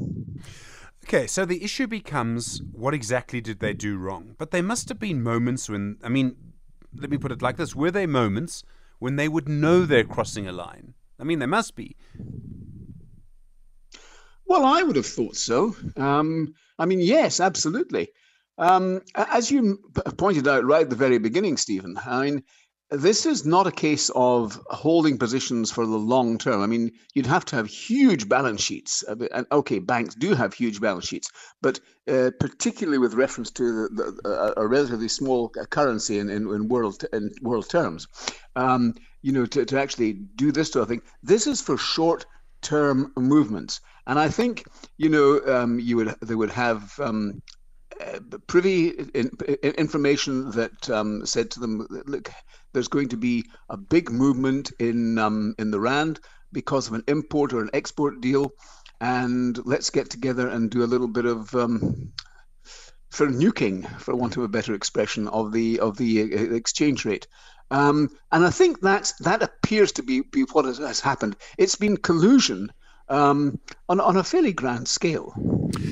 Okay, 1.12 1.26
so 1.26 1.44
the 1.44 1.64
issue 1.64 1.88
becomes 1.88 2.62
what 2.72 2.94
exactly 2.94 3.42
did 3.42 3.62
they 3.62 3.74
do 3.74 3.98
wrong? 3.98 4.36
But 4.38 4.52
there 4.52 4.62
must 4.62 4.90
have 4.90 5.00
been 5.00 5.24
moments 5.24 5.68
when, 5.68 5.98
I 6.04 6.10
mean, 6.10 6.36
let 6.96 7.10
me 7.10 7.18
put 7.18 7.32
it 7.32 7.42
like 7.42 7.58
this 7.58 7.74
were 7.74 7.90
there 7.90 8.08
moments 8.08 8.64
when 9.00 9.16
they 9.16 9.28
would 9.28 9.50
know 9.50 9.86
they're 9.86 10.04
crossing 10.04 10.48
a 10.48 10.52
line? 10.52 10.94
I 11.20 11.24
mean, 11.24 11.40
there 11.40 11.48
must 11.48 11.76
be. 11.76 11.98
Well, 14.46 14.64
I 14.64 14.84
would 14.84 14.98
have 14.98 15.06
thought 15.08 15.36
so. 15.36 15.76
Um, 15.98 16.54
I 16.78 16.86
mean, 16.86 17.00
yes, 17.00 17.40
absolutely. 17.40 18.10
Um, 18.60 19.02
as 19.16 19.50
you 19.50 19.80
pointed 20.20 20.48
out 20.48 20.64
right 20.64 20.84
at 20.84 20.92
the 20.92 20.96
very 20.96 21.18
beginning, 21.18 21.58
Stephen, 21.58 21.98
I 22.06 22.26
mean, 22.26 22.44
this 22.92 23.26
is 23.26 23.46
not 23.46 23.68
a 23.68 23.72
case 23.72 24.10
of 24.16 24.60
holding 24.68 25.18
positions 25.18 25.72
for 25.72 25.86
the 25.86 25.98
long 25.98 26.38
term. 26.38 26.62
I 26.62 26.66
mean, 26.66 26.92
you'd 27.14 27.28
have 27.28 27.46
to 27.46 27.56
have 27.56 27.68
huge 27.68 28.28
balance 28.28 28.62
sheets. 28.62 29.04
And 29.04 29.46
okay, 29.52 29.80
banks 29.80 30.16
do 30.16 30.34
have 30.34 30.54
huge 30.54 30.82
balance 30.82 31.08
sheets, 31.08 31.32
but 31.62 31.80
uh, 32.08 32.32
particularly 32.40 32.98
with 32.98 33.14
reference 33.14 33.52
to 33.52 33.88
the, 33.90 34.20
the, 34.24 34.54
a 34.58 34.68
relatively 34.68 35.08
small 35.08 35.50
currency 35.50 36.18
in, 36.18 36.30
in, 36.30 36.50
in 36.50 36.68
world 36.68 37.06
in 37.14 37.32
world 37.42 37.70
terms, 37.70 38.08
um, 38.56 38.96
you 39.22 39.32
know, 39.32 39.46
to, 39.46 39.66
to 39.66 39.80
actually 39.80 40.14
do 40.14 40.52
this 40.52 40.72
sort 40.72 40.84
of 40.84 40.90
thing, 40.90 41.02
this 41.22 41.46
is 41.46 41.62
for 41.62 41.78
short 41.78 42.26
term 42.62 43.12
movements. 43.16 43.82
And 44.08 44.18
I 44.18 44.30
think, 44.30 44.66
you 44.98 45.10
know, 45.10 45.40
um, 45.46 45.80
you 45.80 45.98
would 45.98 46.16
they 46.22 46.36
would 46.36 46.50
have 46.50 47.00
um, 47.00 47.44
privy 48.48 48.90
in, 48.90 49.32
in, 49.64 49.72
information 49.72 50.52
that 50.52 50.90
um, 50.90 51.26
said 51.26 51.52
to 51.52 51.60
them, 51.60 51.88
look, 52.06 52.32
there's 52.74 52.88
going 52.88 53.10
to 53.10 53.18
be 53.18 53.46
a 53.70 53.78
big 53.78 54.12
movement 54.12 54.72
in 54.80 55.18
um, 55.18 55.56
in 55.58 55.72
the 55.72 55.80
rand 55.80 56.20
because 56.52 56.88
of 56.88 56.94
an 56.94 57.04
import 57.08 57.54
or 57.54 57.62
an 57.62 57.70
export 57.74 58.22
deal, 58.22 58.52
and 59.02 59.60
let's 59.66 59.90
get 59.90 60.10
together 60.10 60.48
and 60.48 60.72
do 60.72 60.84
a 60.84 60.92
little 60.92 61.08
bit 61.08 61.26
of 61.26 61.54
um, 61.56 62.12
for 63.10 63.28
nuking, 63.28 63.88
for 64.00 64.16
want 64.16 64.38
of 64.38 64.44
a 64.44 64.48
better 64.48 64.74
expression, 64.74 65.28
of 65.28 65.52
the 65.52 65.80
of 65.80 65.98
the 65.98 66.22
uh, 66.22 66.54
exchange 66.54 67.06
rate. 67.06 67.28
Um, 67.72 68.10
and 68.32 68.46
I 68.46 68.50
think 68.50 68.82
that's 68.82 69.14
that 69.20 69.44
appears 69.44 69.92
to 69.94 70.04
be, 70.04 70.22
be 70.22 70.42
what 70.44 70.66
has 70.66 71.00
happened. 71.00 71.36
It's 71.58 71.76
been 71.76 71.98
collusion 71.98 72.72
um, 73.10 73.60
on, 73.88 74.00
on 74.00 74.18
a 74.18 74.24
fairly 74.24 74.54
grand 74.54 74.88
scale. 74.88 75.34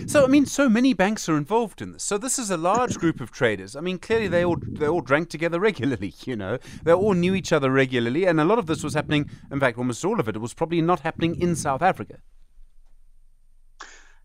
So, 0.08 0.24
I 0.24 0.28
mean, 0.28 0.46
so 0.46 0.70
many 0.70 0.94
banks 0.94 1.28
are 1.30 1.38
involved 1.38 1.82
in 1.82 1.94
this. 1.94 2.04
So, 2.04 2.18
this 2.18 2.40
is 2.40 2.50
a 2.50 2.58
large 2.58 2.96
group 2.96 3.20
of 3.20 3.32
traders. 3.32 3.76
I 3.76 3.82
mean, 3.82 4.00
clearly 4.00 4.28
they 4.28 4.44
all 4.44 4.58
they 4.62 4.88
all 4.88 5.02
drank 5.02 5.30
together 5.30 5.60
regularly. 5.70 6.14
You 6.26 6.36
know, 6.36 6.58
they 6.84 6.94
all 6.94 7.14
knew 7.14 7.36
each 7.36 7.52
other 7.52 7.72
regularly, 7.72 8.26
and 8.26 8.40
a 8.40 8.46
lot 8.46 8.60
of 8.60 8.66
this 8.68 8.84
was 8.84 8.94
happening. 8.94 9.30
In 9.52 9.60
fact, 9.60 9.78
almost 9.78 10.04
all 10.06 10.20
of 10.20 10.28
it, 10.28 10.36
it 10.36 10.40
was 10.40 10.54
probably 10.54 10.82
not 10.82 11.02
happening 11.02 11.40
in 11.42 11.56
South 11.56 11.82
Africa. 11.82 12.18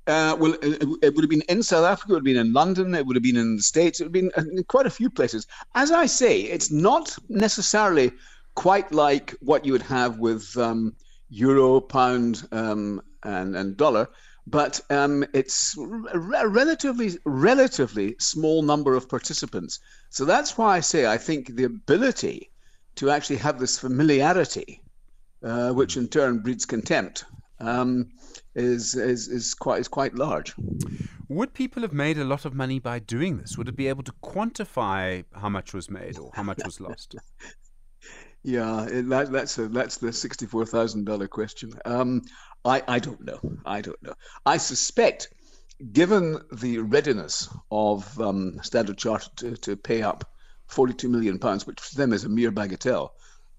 Uh, 0.06 0.36
well, 0.38 0.54
it, 0.62 0.82
it, 1.00 1.14
would 1.14 1.22
have 1.22 1.30
been 1.30 1.44
in 1.48 1.62
South 1.62 1.84
Africa, 1.84 2.10
it 2.10 2.14
would 2.14 2.20
have 2.20 2.24
been 2.24 2.36
in 2.36 2.52
London, 2.52 2.92
it 2.92 3.06
would 3.06 3.14
have 3.14 3.22
been 3.22 3.36
in 3.36 3.54
the 3.56 3.62
States, 3.62 4.00
it 4.00 4.04
would 4.04 4.16
have 4.16 4.34
been 4.34 4.58
in 4.58 4.64
quite 4.64 4.84
a 4.84 4.90
few 4.90 5.08
places. 5.08 5.46
As 5.76 5.92
I 5.92 6.06
say, 6.06 6.40
it's 6.40 6.72
not 6.72 7.16
necessarily 7.28 8.10
quite 8.56 8.90
like 8.90 9.30
what 9.40 9.64
you 9.64 9.70
would 9.70 9.82
have 9.82 10.18
with 10.18 10.56
um, 10.56 10.96
euro, 11.32 11.80
pound, 11.80 12.46
um, 12.52 13.02
and, 13.24 13.56
and 13.56 13.76
dollar, 13.76 14.08
but 14.46 14.80
um, 14.90 15.24
it's 15.32 15.76
a 15.78 16.18
relatively 16.18 17.16
relatively 17.24 18.16
small 18.18 18.62
number 18.62 18.94
of 18.94 19.08
participants. 19.08 19.78
So 20.10 20.24
that's 20.24 20.58
why 20.58 20.76
I 20.76 20.80
say 20.80 21.06
I 21.06 21.16
think 21.16 21.54
the 21.54 21.64
ability 21.64 22.50
to 22.96 23.10
actually 23.10 23.36
have 23.36 23.58
this 23.58 23.78
familiarity, 23.78 24.82
uh, 25.42 25.72
which 25.72 25.96
in 25.96 26.08
turn 26.08 26.40
breeds 26.40 26.66
contempt, 26.66 27.24
um, 27.60 28.10
is, 28.54 28.94
is 28.94 29.28
is 29.28 29.54
quite 29.54 29.80
is 29.80 29.88
quite 29.88 30.14
large. 30.14 30.54
Would 31.28 31.54
people 31.54 31.82
have 31.82 31.94
made 31.94 32.18
a 32.18 32.24
lot 32.24 32.44
of 32.44 32.52
money 32.52 32.78
by 32.78 32.98
doing 32.98 33.38
this? 33.38 33.56
Would 33.56 33.68
it 33.68 33.76
be 33.76 33.88
able 33.88 34.02
to 34.02 34.12
quantify 34.22 35.24
how 35.34 35.48
much 35.48 35.72
was 35.72 35.88
made 35.88 36.18
or 36.18 36.30
how 36.34 36.42
much 36.42 36.60
was 36.64 36.80
lost? 36.80 37.14
Yeah, 38.44 38.88
that, 38.90 39.30
that's 39.30 39.58
a, 39.58 39.68
that's 39.68 39.98
the 39.98 40.12
sixty-four 40.12 40.66
thousand 40.66 41.04
dollar 41.04 41.28
question. 41.28 41.72
Um, 41.84 42.22
I 42.64 42.82
I 42.88 42.98
don't 42.98 43.24
know. 43.24 43.38
I 43.64 43.80
don't 43.80 44.02
know. 44.02 44.14
I 44.44 44.56
suspect, 44.56 45.28
given 45.92 46.40
the 46.52 46.78
readiness 46.78 47.48
of 47.70 48.20
um, 48.20 48.58
Standard 48.62 48.98
Chartered 48.98 49.36
to, 49.36 49.56
to 49.58 49.76
pay 49.76 50.02
up 50.02 50.24
forty-two 50.66 51.08
million 51.08 51.38
pounds, 51.38 51.66
which 51.66 51.80
for 51.80 51.94
them 51.94 52.12
is 52.12 52.24
a 52.24 52.28
mere 52.28 52.50
bagatelle, 52.50 53.10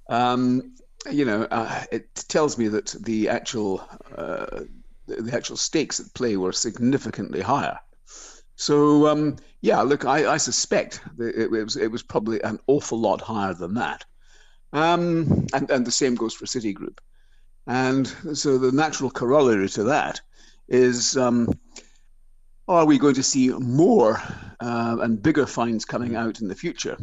um, 0.10 0.76
you 1.10 1.24
know, 1.24 1.44
uh, 1.44 1.84
it 1.92 2.14
tells 2.28 2.58
me 2.58 2.68
that 2.68 2.94
the 3.06 3.30
actual 3.30 3.88
uh, 4.18 4.64
the 5.08 5.34
actual 5.34 5.58
stakes 5.58 6.02
at 6.02 6.14
play 6.14 6.36
were 6.36 6.52
significantly 6.52 7.42
higher. 7.42 7.80
So 8.56 9.08
um, 9.08 9.38
yeah, 9.62 9.82
look, 9.82 10.04
I, 10.06 10.34
I 10.34 10.38
suspect 10.38 11.02
it 11.20 11.50
was 11.50 11.78
it 11.78 11.92
was 11.92 12.04
probably 12.04 12.42
an 12.44 12.60
awful 12.68 13.00
lot 13.00 13.22
higher 13.22 13.54
than 13.54 13.76
that. 13.76 14.04
Um, 14.74 15.48
and, 15.54 15.70
and 15.70 15.86
the 15.86 15.92
same 15.92 16.16
goes 16.16 16.34
for 16.34 16.46
Citigroup. 16.46 16.98
And 17.68 18.08
so 18.34 18.58
the 18.58 18.72
natural 18.72 19.10
corollary 19.10 19.70
to 19.70 19.84
that 19.84 20.20
is 20.68 21.16
um, 21.16 21.48
are 22.68 22.86
we 22.86 22.98
going 22.98 23.16
to 23.16 23.24
see 23.24 23.50
more 23.50 24.22
uh, 24.60 24.98
and 25.02 25.22
bigger 25.22 25.46
fines 25.46 25.86
coming 25.86 26.16
out 26.16 26.42
in 26.42 26.48
the 26.48 26.56
future? 26.56 26.98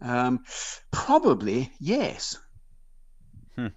Um, 0.00 0.44
probably 0.90 1.72
yes. 1.78 2.38
Hmm. 3.56 3.68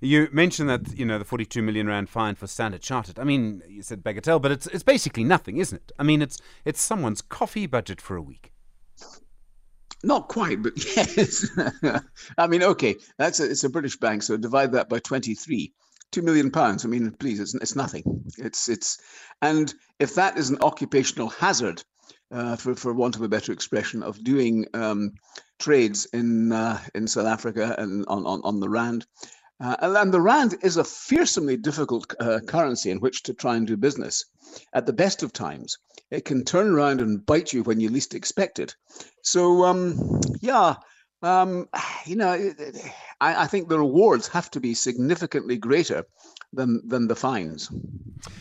You 0.00 0.28
mentioned 0.32 0.70
that 0.70 0.96
you 0.96 1.04
know 1.04 1.18
the 1.18 1.24
42 1.24 1.60
million 1.60 1.88
rand 1.88 2.08
fine 2.08 2.36
for 2.36 2.46
Standard 2.46 2.82
Chartered. 2.82 3.18
I 3.18 3.24
mean, 3.24 3.62
you 3.68 3.82
said 3.82 4.02
bagatelle, 4.02 4.40
but 4.40 4.52
it's 4.52 4.66
it's 4.68 4.84
basically 4.84 5.24
nothing, 5.24 5.56
isn't 5.56 5.76
it? 5.76 5.92
I 5.98 6.04
mean, 6.04 6.22
it's 6.22 6.38
it's 6.64 6.80
someone's 6.80 7.20
coffee 7.20 7.66
budget 7.66 8.00
for 8.00 8.16
a 8.16 8.22
week. 8.22 8.52
Not 10.04 10.28
quite, 10.28 10.62
but 10.62 10.72
yes. 10.96 11.48
I 12.38 12.46
mean, 12.46 12.62
okay, 12.62 12.96
that's 13.16 13.40
a, 13.40 13.50
it's 13.50 13.64
a 13.64 13.68
British 13.70 13.96
bank, 13.96 14.22
so 14.22 14.36
divide 14.36 14.72
that 14.72 14.88
by 14.88 14.98
23. 15.00 15.72
Two 16.10 16.22
million 16.22 16.50
pounds. 16.50 16.84
I 16.86 16.88
mean, 16.88 17.10
please, 17.10 17.38
it's, 17.38 17.54
it's 17.54 17.76
nothing. 17.76 18.24
It's 18.38 18.68
it's, 18.70 18.98
and 19.42 19.74
if 19.98 20.14
that 20.14 20.38
is 20.38 20.48
an 20.48 20.56
occupational 20.62 21.28
hazard, 21.28 21.84
uh, 22.30 22.56
for 22.56 22.74
for 22.74 22.94
want 22.94 23.16
of 23.16 23.22
a 23.22 23.28
better 23.28 23.52
expression, 23.52 24.02
of 24.02 24.22
doing 24.24 24.66
um, 24.72 25.12
trades 25.58 26.06
in 26.14 26.52
uh, 26.52 26.80
in 26.94 27.06
South 27.06 27.26
Africa 27.26 27.74
and 27.76 28.06
on 28.08 28.24
on, 28.24 28.40
on 28.42 28.60
the 28.60 28.70
rand, 28.70 29.06
uh, 29.60 29.76
and 29.80 30.12
the 30.12 30.20
rand 30.20 30.56
is 30.62 30.76
a 30.76 30.84
fearsomely 30.84 31.56
difficult 31.56 32.14
uh, 32.20 32.40
currency 32.46 32.90
in 32.90 33.00
which 33.00 33.22
to 33.24 33.34
try 33.34 33.56
and 33.56 33.66
do 33.66 33.76
business. 33.76 34.24
At 34.72 34.86
the 34.86 34.92
best 34.92 35.22
of 35.22 35.32
times, 35.32 35.76
it 36.10 36.24
can 36.24 36.44
turn 36.44 36.68
around 36.68 37.00
and 37.00 37.24
bite 37.24 37.52
you 37.52 37.62
when 37.62 37.80
you 37.80 37.88
least 37.88 38.14
expect 38.14 38.58
it. 38.58 38.74
So, 39.22 39.64
um, 39.64 40.00
yeah, 40.40 40.76
um, 41.22 41.68
you 42.06 42.16
know, 42.16 42.52
I, 43.20 43.44
I, 43.44 43.46
think 43.46 43.68
the 43.68 43.78
rewards 43.78 44.28
have 44.28 44.50
to 44.52 44.60
be 44.60 44.74
significantly 44.74 45.56
greater 45.56 46.04
than 46.52 46.80
than 46.86 47.08
the 47.08 47.16
fines. 47.16 47.70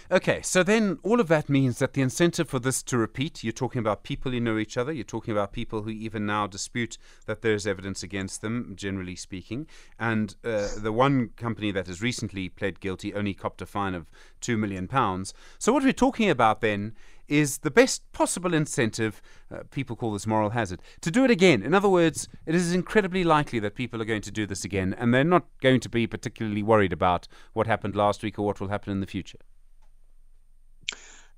Okay, 0.09 0.41
so 0.41 0.63
then 0.63 0.97
all 1.03 1.19
of 1.19 1.27
that 1.27 1.49
means 1.49 1.79
that 1.79 1.93
the 1.93 2.01
incentive 2.01 2.49
for 2.49 2.59
this 2.59 2.81
to 2.83 2.97
repeat, 2.97 3.43
you're 3.43 3.51
talking 3.51 3.79
about 3.79 4.03
people 4.03 4.31
who 4.31 4.39
know 4.39 4.57
each 4.57 4.77
other, 4.77 4.91
you're 4.91 5.03
talking 5.03 5.31
about 5.31 5.51
people 5.51 5.83
who 5.83 5.89
even 5.89 6.25
now 6.25 6.47
dispute 6.47 6.97
that 7.25 7.41
there's 7.41 7.67
evidence 7.67 8.01
against 8.01 8.41
them, 8.41 8.73
generally 8.75 9.15
speaking, 9.15 9.67
and 9.99 10.35
uh, 10.43 10.67
the 10.77 10.93
one 10.93 11.29
company 11.35 11.71
that 11.71 11.87
has 11.87 12.01
recently 12.01 12.49
pled 12.49 12.79
guilty 12.79 13.13
only 13.13 13.33
copped 13.33 13.61
a 13.61 13.65
fine 13.65 13.93
of 13.93 14.07
two 14.41 14.57
million 14.57 14.87
pounds. 14.87 15.33
So 15.59 15.73
what 15.73 15.83
we're 15.83 15.93
talking 15.93 16.29
about 16.29 16.61
then 16.61 16.93
is 17.27 17.59
the 17.59 17.71
best 17.71 18.09
possible 18.11 18.53
incentive, 18.53 19.21
uh, 19.51 19.59
people 19.71 19.95
call 19.95 20.13
this 20.13 20.27
moral 20.27 20.51
hazard, 20.51 20.81
to 21.01 21.11
do 21.11 21.23
it 21.23 21.31
again. 21.31 21.61
In 21.61 21.73
other 21.73 21.89
words, 21.89 22.27
it 22.45 22.55
is 22.55 22.73
incredibly 22.73 23.23
likely 23.23 23.59
that 23.59 23.75
people 23.75 24.01
are 24.01 24.05
going 24.05 24.21
to 24.21 24.31
do 24.31 24.45
this 24.45 24.63
again, 24.63 24.95
and 24.97 25.13
they're 25.13 25.23
not 25.23 25.45
going 25.61 25.79
to 25.81 25.89
be 25.89 26.07
particularly 26.07 26.63
worried 26.63 26.93
about 26.93 27.27
what 27.53 27.67
happened 27.67 27.95
last 27.95 28.23
week 28.23 28.39
or 28.39 28.45
what 28.45 28.59
will 28.59 28.69
happen 28.69 28.91
in 28.91 28.99
the 28.99 29.07
future. 29.07 29.39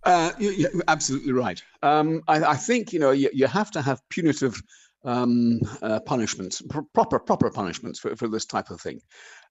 Uh, 0.03 0.31
you're 0.39 0.69
absolutely 0.87 1.33
right. 1.33 1.61
Um, 1.83 2.23
I, 2.27 2.43
I, 2.43 2.55
think 2.55 2.93
you 2.93 2.99
know 2.99 3.11
you, 3.11 3.29
you 3.33 3.47
have 3.47 3.69
to 3.71 3.81
have 3.81 4.01
punitive 4.07 4.61
um, 5.03 5.59
uh, 5.81 5.99
punishments, 5.99 6.61
pr- 6.61 6.87
proper 6.93 7.19
proper 7.19 7.49
punishments 7.49 7.99
for, 7.99 8.15
for 8.15 8.27
this 8.27 8.45
type 8.45 8.69
of 8.69 8.79
thing. 8.79 9.01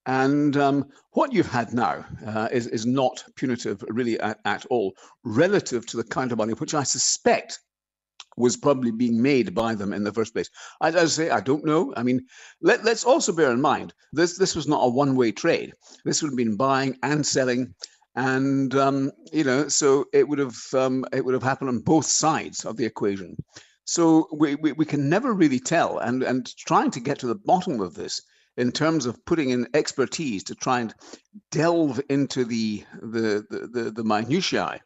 And 0.08 0.56
um, 0.56 0.86
what 1.12 1.34
you've 1.34 1.52
had 1.52 1.74
now 1.74 2.02
uh, 2.26 2.48
is, 2.50 2.66
is 2.66 2.86
not 2.86 3.22
punitive 3.36 3.84
really 3.88 4.18
at, 4.20 4.40
at 4.46 4.64
all, 4.66 4.94
relative 5.22 5.84
to 5.84 5.98
the 5.98 6.04
kind 6.04 6.32
of 6.32 6.38
money 6.38 6.54
which 6.54 6.72
I 6.72 6.82
suspect 6.82 7.60
was 8.38 8.56
probably 8.56 8.90
being 8.90 9.20
made 9.20 9.54
by 9.54 9.74
them 9.74 9.92
in 9.92 10.04
the 10.04 10.12
first 10.12 10.32
place. 10.32 10.48
I, 10.80 10.88
I 10.88 11.04
say 11.04 11.28
I 11.28 11.40
don't 11.40 11.66
know. 11.66 11.92
I 11.94 12.02
mean, 12.04 12.24
let, 12.62 12.86
us 12.86 13.04
also 13.04 13.32
bear 13.32 13.52
in 13.52 13.60
mind 13.60 13.92
this 14.14 14.38
this 14.38 14.56
was 14.56 14.66
not 14.66 14.82
a 14.82 14.88
one-way 14.88 15.30
trade. 15.32 15.74
This 16.06 16.22
would 16.22 16.30
have 16.30 16.38
been 16.38 16.56
buying 16.56 16.96
and 17.02 17.26
selling, 17.26 17.74
and 18.14 18.74
um, 18.76 19.12
you 19.30 19.44
know, 19.44 19.68
so 19.68 20.06
it 20.14 20.26
would 20.26 20.38
have 20.38 20.56
um, 20.72 21.04
it 21.12 21.22
would 21.22 21.34
have 21.34 21.42
happened 21.42 21.68
on 21.68 21.80
both 21.80 22.06
sides 22.06 22.64
of 22.64 22.78
the 22.78 22.86
equation. 22.86 23.36
So 23.84 24.28
we, 24.32 24.54
we, 24.54 24.72
we 24.72 24.84
can 24.86 25.10
never 25.10 25.34
really 25.34 25.60
tell, 25.60 25.98
and 25.98 26.22
and 26.22 26.46
trying 26.56 26.92
to 26.92 27.00
get 27.00 27.18
to 27.18 27.26
the 27.26 27.34
bottom 27.34 27.82
of 27.82 27.92
this 27.92 28.22
in 28.58 28.72
terms 28.72 29.06
of 29.06 29.24
putting 29.24 29.50
in 29.50 29.68
expertise 29.72 30.42
to 30.44 30.54
try 30.54 30.80
and 30.80 30.92
delve 31.50 32.00
into 32.10 32.44
the 32.44 32.84
the 33.00 33.46
the, 33.48 33.68
the, 33.72 33.90
the 33.92 34.04
minutiae 34.04 34.80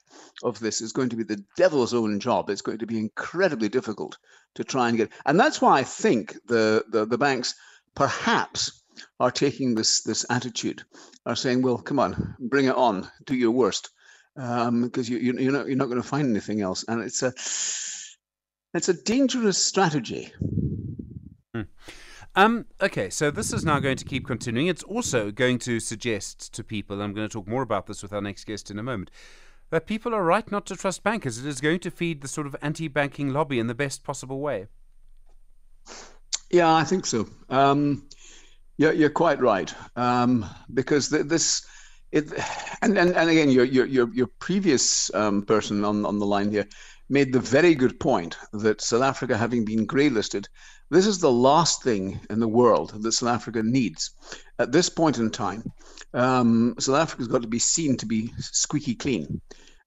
of 0.45 0.61
this 0.61 0.81
is 0.83 0.93
going 0.93 1.09
to 1.09 1.17
be 1.17 1.25
the 1.25 1.43
devil's 1.57 1.95
own 1.95 2.21
job. 2.21 2.50
It's 2.50 2.62
going 2.62 2.79
to 2.79 2.87
be 2.87 2.99
incredibly 2.99 3.71
difficult 3.71 4.19
to 4.55 4.62
try 4.62 4.88
and 4.88 4.99
get, 4.99 5.11
and 5.25 5.41
that's 5.41 5.61
why 5.61 5.79
I 5.79 5.85
think 5.85 6.37
the 6.47 6.85
the, 6.91 7.07
the 7.07 7.19
banks 7.19 7.55
perhaps 7.95 8.83
are 9.19 9.31
taking 9.31 9.75
this 9.75 10.02
this 10.02 10.26
attitude, 10.29 10.85
are 11.25 11.37
saying, 11.37 11.62
well, 11.62 11.79
come 11.79 11.99
on, 11.99 12.37
bring 12.38 12.67
it 12.67 12.76
on, 12.76 13.09
do 13.25 13.35
your 13.35 13.52
worst, 13.52 13.88
because 14.37 14.69
um, 14.69 14.91
you, 14.95 15.17
you 15.17 15.33
you're 15.38 15.52
not 15.52 15.67
you're 15.67 15.76
not 15.76 15.88
going 15.88 16.02
to 16.02 16.09
find 16.09 16.29
anything 16.29 16.61
else, 16.61 16.85
and 16.87 17.00
it's 17.00 17.23
a 17.23 17.33
it's 18.75 18.91
a 18.91 19.02
dangerous 19.02 19.57
strategy. 19.57 20.31
Hmm. 21.55 21.62
Um, 22.35 22.65
okay, 22.81 23.11
so 23.11 23.31
this 23.31 23.53
is 23.53 23.65
now 23.65 23.79
going 23.79 23.99
to 23.99 24.05
keep 24.05 24.27
continuing. 24.27 24.67
It's 24.67 24.83
also 24.83 25.31
going 25.31 25.59
to 25.61 25.81
suggest 25.81 26.55
to 26.55 26.65
people, 26.65 27.01
I'm 27.03 27.12
going 27.12 27.29
to 27.29 27.33
talk 27.33 27.47
more 27.47 27.62
about 27.62 27.87
this 27.87 28.03
with 28.03 28.12
our 28.12 28.23
next 28.23 28.45
guest 28.45 28.71
in 28.71 28.79
a 28.79 28.83
moment, 28.83 29.11
that 29.71 29.87
people 29.87 30.15
are 30.15 30.25
right 30.25 30.51
not 30.51 30.65
to 30.67 30.77
trust 30.77 31.03
bankers. 31.03 31.39
It 31.39 31.47
is 31.47 31.61
going 31.61 31.81
to 31.81 31.91
feed 31.91 32.23
the 32.23 32.29
sort 32.29 32.47
of 32.47 32.57
anti 32.62 32.89
banking 32.89 33.33
lobby 33.35 33.59
in 33.59 33.67
the 33.67 33.75
best 33.75 34.03
possible 34.03 34.41
way. 34.41 34.67
Yeah, 36.51 36.73
I 36.75 36.85
think 36.85 37.05
so. 37.05 37.29
Um, 37.51 38.09
you're, 38.79 38.93
you're 38.93 39.11
quite 39.11 39.41
right. 39.41 39.73
Um, 39.97 40.47
because 40.73 41.11
th- 41.11 41.27
this. 41.27 41.67
It, 42.12 42.31
and, 42.83 42.99
and, 42.99 43.15
and 43.17 43.31
again, 43.31 43.51
your, 43.51 43.65
your, 43.65 43.87
your, 43.87 44.12
your 44.12 44.27
previous 44.39 45.12
um, 45.15 45.43
person 45.43 45.85
on, 45.85 46.05
on 46.05 46.19
the 46.19 46.27
line 46.27 46.51
here 46.51 46.67
made 47.09 47.33
the 47.33 47.41
very 47.41 47.75
good 47.75 47.99
point 48.01 48.37
that 48.53 48.81
South 48.81 49.03
Africa, 49.03 49.37
having 49.37 49.65
been 49.65 49.87
grey 49.87 50.09
listed, 50.09 50.49
this 50.93 51.07
is 51.07 51.19
the 51.19 51.33
last 51.33 51.83
thing 51.83 52.21
in 52.29 52.39
the 52.39 52.49
world 52.49 53.03
that 53.03 53.13
South 53.13 53.31
Africa 53.31 53.63
needs. 53.63 54.11
At 54.59 54.73
this 54.73 54.89
point 54.89 55.19
in 55.19 55.31
time, 55.31 55.65
um, 56.13 56.75
South 56.79 56.97
Africa's 56.97 57.29
got 57.29 57.43
to 57.43 57.49
be 57.49 57.59
seen 57.59 57.97
to 57.97 58.07
be 58.07 58.31
squeaky 58.39 58.95
clean. 58.95 59.41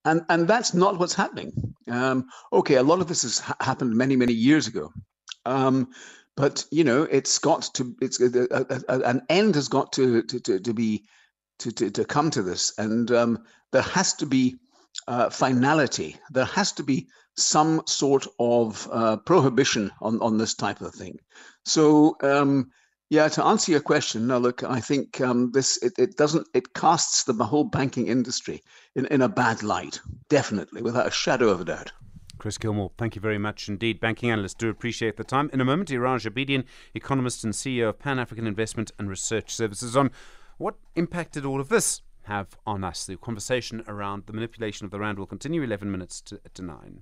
And, 0.03 0.21
and 0.29 0.47
that's 0.47 0.73
not 0.73 0.99
what's 0.99 1.13
happening. 1.13 1.75
Um, 1.89 2.25
okay, 2.51 2.75
a 2.75 2.83
lot 2.83 3.01
of 3.01 3.07
this 3.07 3.21
has 3.21 3.39
ha- 3.39 3.55
happened 3.59 3.95
many, 3.95 4.15
many 4.15 4.33
years 4.33 4.67
ago. 4.67 4.91
Um, 5.45 5.89
but 6.35 6.65
you 6.71 6.83
know, 6.83 7.03
it's 7.03 7.37
got 7.39 7.69
to. 7.75 7.95
It's 8.01 8.19
a, 8.19 8.47
a, 8.51 8.81
a, 8.89 8.99
an 9.01 9.21
end 9.29 9.55
has 9.55 9.67
got 9.69 9.93
to 9.93 10.21
to, 10.23 10.39
to, 10.41 10.59
to 10.59 10.73
be 10.73 11.05
to, 11.59 11.71
to, 11.71 11.91
to 11.91 12.03
come 12.03 12.29
to 12.31 12.41
this, 12.41 12.73
and 12.77 13.09
um, 13.11 13.43
there 13.71 13.81
has 13.81 14.13
to 14.15 14.25
be 14.25 14.57
uh, 15.07 15.29
finality. 15.29 16.17
There 16.31 16.45
has 16.45 16.71
to 16.73 16.83
be 16.83 17.07
some 17.37 17.81
sort 17.85 18.27
of 18.39 18.87
uh, 18.91 19.17
prohibition 19.17 19.91
on, 20.01 20.21
on 20.21 20.37
this 20.37 20.53
type 20.53 20.81
of 20.81 20.93
thing. 20.93 21.19
So, 21.65 22.17
um, 22.21 22.71
yeah, 23.09 23.27
to 23.27 23.43
answer 23.43 23.71
your 23.71 23.81
question, 23.81 24.27
now 24.27 24.37
look, 24.37 24.63
I 24.63 24.79
think 24.79 25.21
um, 25.21 25.51
this 25.51 25.77
it, 25.83 25.93
it 25.97 26.17
doesn't 26.17 26.47
it 26.53 26.73
casts 26.73 27.23
the 27.23 27.33
whole 27.33 27.65
banking 27.65 28.07
industry 28.07 28.63
in, 28.95 29.05
in 29.07 29.21
a 29.21 29.29
bad 29.29 29.61
light, 29.61 29.99
definitely, 30.29 30.81
without 30.81 31.07
a 31.07 31.11
shadow 31.11 31.49
of 31.49 31.61
a 31.61 31.65
doubt. 31.65 31.91
Chris 32.37 32.57
Gilmore, 32.57 32.91
thank 32.97 33.15
you 33.15 33.21
very 33.21 33.37
much 33.37 33.69
indeed. 33.69 33.99
Banking 33.99 34.31
analysts 34.31 34.55
do 34.55 34.69
appreciate 34.69 35.17
the 35.17 35.23
time. 35.23 35.49
In 35.53 35.61
a 35.61 35.65
moment, 35.65 35.89
Iraj 35.89 36.29
Abedian, 36.29 36.65
economist 36.93 37.43
and 37.43 37.53
CEO 37.53 37.89
of 37.89 37.99
Pan 37.99 38.19
African 38.19 38.47
Investment 38.47 38.91
and 38.99 39.09
Research 39.09 39.53
Services, 39.53 39.95
on 39.95 40.11
what 40.57 40.75
impacted 40.95 41.45
all 41.45 41.61
of 41.61 41.69
this 41.69 42.01
have 42.25 42.57
on 42.65 42.83
us. 42.83 43.05
The 43.05 43.17
conversation 43.17 43.83
around 43.87 44.25
the 44.25 44.33
manipulation 44.33 44.85
of 44.85 44.91
the 44.91 44.99
rand 44.99 45.17
will 45.17 45.25
continue 45.25 45.63
11 45.63 45.91
minutes 45.91 46.21
to, 46.21 46.39
to 46.53 46.61
9. 46.61 47.01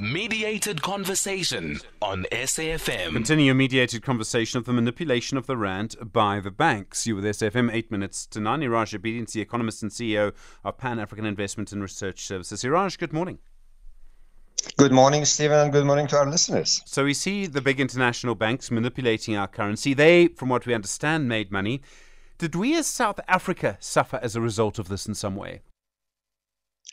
Mediated 0.00 0.82
conversation 0.82 1.78
on 2.00 2.24
SAFM. 2.32 3.12
Continue 3.12 3.46
your 3.46 3.54
mediated 3.54 4.02
conversation 4.02 4.58
of 4.58 4.64
the 4.64 4.72
manipulation 4.72 5.36
of 5.36 5.46
the 5.46 5.56
rand 5.56 5.94
by 6.12 6.40
the 6.40 6.50
banks. 6.50 7.06
You 7.06 7.16
with 7.16 7.24
SAFM, 7.24 7.72
8 7.72 7.90
minutes 7.90 8.26
to 8.26 8.40
9. 8.40 8.60
Iraj 8.60 8.98
Abedian, 8.98 9.30
the 9.30 9.40
economist 9.40 9.82
and 9.82 9.92
CEO 9.92 10.32
of 10.64 10.78
Pan 10.78 10.98
African 10.98 11.26
Investment 11.26 11.70
and 11.72 11.82
Research 11.82 12.26
Services. 12.26 12.64
Iraj, 12.64 12.98
good 12.98 13.12
morning. 13.12 13.38
Good 14.76 14.92
morning, 14.92 15.24
Stephen, 15.24 15.58
and 15.58 15.72
good 15.72 15.84
morning 15.84 16.06
to 16.08 16.18
our 16.18 16.28
listeners. 16.28 16.82
So, 16.86 17.04
we 17.04 17.14
see 17.14 17.46
the 17.46 17.60
big 17.60 17.80
international 17.80 18.34
banks 18.34 18.70
manipulating 18.70 19.36
our 19.36 19.48
currency. 19.48 19.92
They, 19.92 20.28
from 20.28 20.48
what 20.48 20.66
we 20.66 20.74
understand, 20.74 21.28
made 21.28 21.50
money. 21.50 21.82
Did 22.42 22.56
we 22.56 22.76
as 22.76 22.88
South 22.88 23.20
Africa 23.28 23.76
suffer 23.78 24.18
as 24.20 24.34
a 24.34 24.40
result 24.40 24.80
of 24.80 24.88
this 24.88 25.06
in 25.06 25.14
some 25.14 25.36
way? 25.36 25.60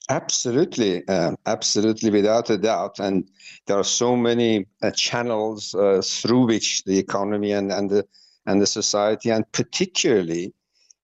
Absolutely, 0.07 1.07
um, 1.07 1.37
absolutely, 1.47 2.11
without 2.11 2.51
a 2.51 2.57
doubt. 2.59 2.99
And 2.99 3.27
there 3.65 3.79
are 3.79 3.83
so 3.83 4.15
many 4.15 4.67
uh, 4.83 4.91
channels 4.91 5.73
uh, 5.73 6.03
through 6.05 6.45
which 6.45 6.83
the 6.83 6.99
economy 6.99 7.51
and, 7.53 7.71
and 7.71 7.89
the 7.89 8.05
and 8.45 8.61
the 8.61 8.67
society, 8.67 9.31
and 9.31 9.51
particularly 9.51 10.53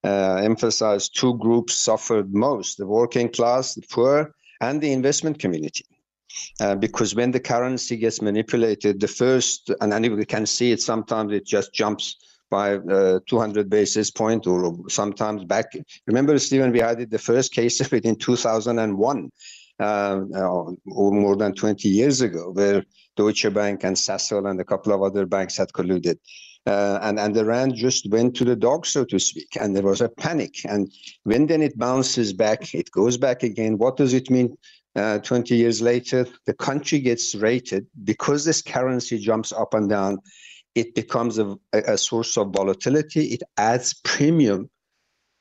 uh, 0.04 0.36
emphasize 0.36 1.10
two 1.10 1.36
groups 1.40 1.74
suffered 1.74 2.32
most: 2.32 2.78
the 2.78 2.86
working 2.86 3.30
class, 3.30 3.74
the 3.74 3.82
poor, 3.90 4.32
and 4.62 4.80
the 4.80 4.94
investment 4.94 5.40
community. 5.40 5.86
Uh, 6.60 6.76
because 6.76 7.16
when 7.16 7.32
the 7.32 7.40
currency 7.40 7.98
gets 7.98 8.22
manipulated, 8.22 9.00
the 9.00 9.08
first, 9.08 9.72
and, 9.82 10.16
we 10.16 10.26
can 10.26 10.46
see 10.46 10.72
it 10.72 10.82
sometimes, 10.84 11.34
it 11.34 11.48
just 11.48 11.74
jumps 11.74 12.18
by 12.56 12.76
uh, 12.76 13.20
200 13.28 13.70
basis 13.70 14.10
point 14.12 14.48
or 14.48 14.74
sometimes 14.88 15.44
back. 15.44 15.66
Remember, 16.08 16.40
Stephen, 16.40 16.72
we 16.72 16.80
had 16.80 17.02
it 17.02 17.10
the 17.10 17.26
first 17.32 17.52
case 17.52 17.82
of 17.84 17.92
it 17.94 18.06
in 18.06 18.16
2001, 18.16 19.30
uh, 19.78 19.84
uh, 19.84 20.22
or 21.02 21.12
more 21.26 21.36
than 21.36 21.54
20 21.54 21.90
years 21.90 22.22
ago, 22.22 22.52
where 22.54 22.86
Deutsche 23.18 23.54
Bank 23.54 23.84
and 23.84 23.98
Sasol 23.98 24.50
and 24.50 24.58
a 24.62 24.64
couple 24.72 24.94
of 24.94 25.02
other 25.02 25.26
banks 25.26 25.58
had 25.58 25.70
colluded. 25.74 26.18
Uh, 26.66 26.98
and, 27.02 27.20
and 27.20 27.36
the 27.36 27.46
rand 27.46 27.76
just 27.76 28.10
went 28.10 28.36
to 28.38 28.46
the 28.46 28.56
dog, 28.56 28.86
so 28.86 29.04
to 29.06 29.20
speak, 29.20 29.50
and 29.60 29.76
there 29.76 29.84
was 29.92 30.02
a 30.02 30.10
panic. 30.10 30.54
And 30.66 30.90
when 31.24 31.46
then 31.48 31.62
it 31.62 31.78
bounces 31.78 32.32
back, 32.34 32.74
it 32.74 32.90
goes 32.90 33.18
back 33.18 33.44
again. 33.44 33.78
What 33.78 33.98
does 33.98 34.14
it 34.14 34.32
mean 34.32 34.58
uh, 34.96 35.20
20 35.20 35.56
years 35.56 35.82
later? 35.82 36.26
The 36.46 36.56
country 36.56 37.00
gets 37.00 37.36
rated 37.36 37.86
because 38.12 38.46
this 38.46 38.62
currency 38.62 39.20
jumps 39.20 39.52
up 39.52 39.74
and 39.74 39.90
down 39.90 40.20
it 40.76 40.94
becomes 40.94 41.40
a, 41.40 41.58
a 41.74 41.98
source 41.98 42.38
of 42.38 42.52
volatility. 42.52 43.28
It 43.28 43.44
adds 43.58 43.94
premium 44.04 44.70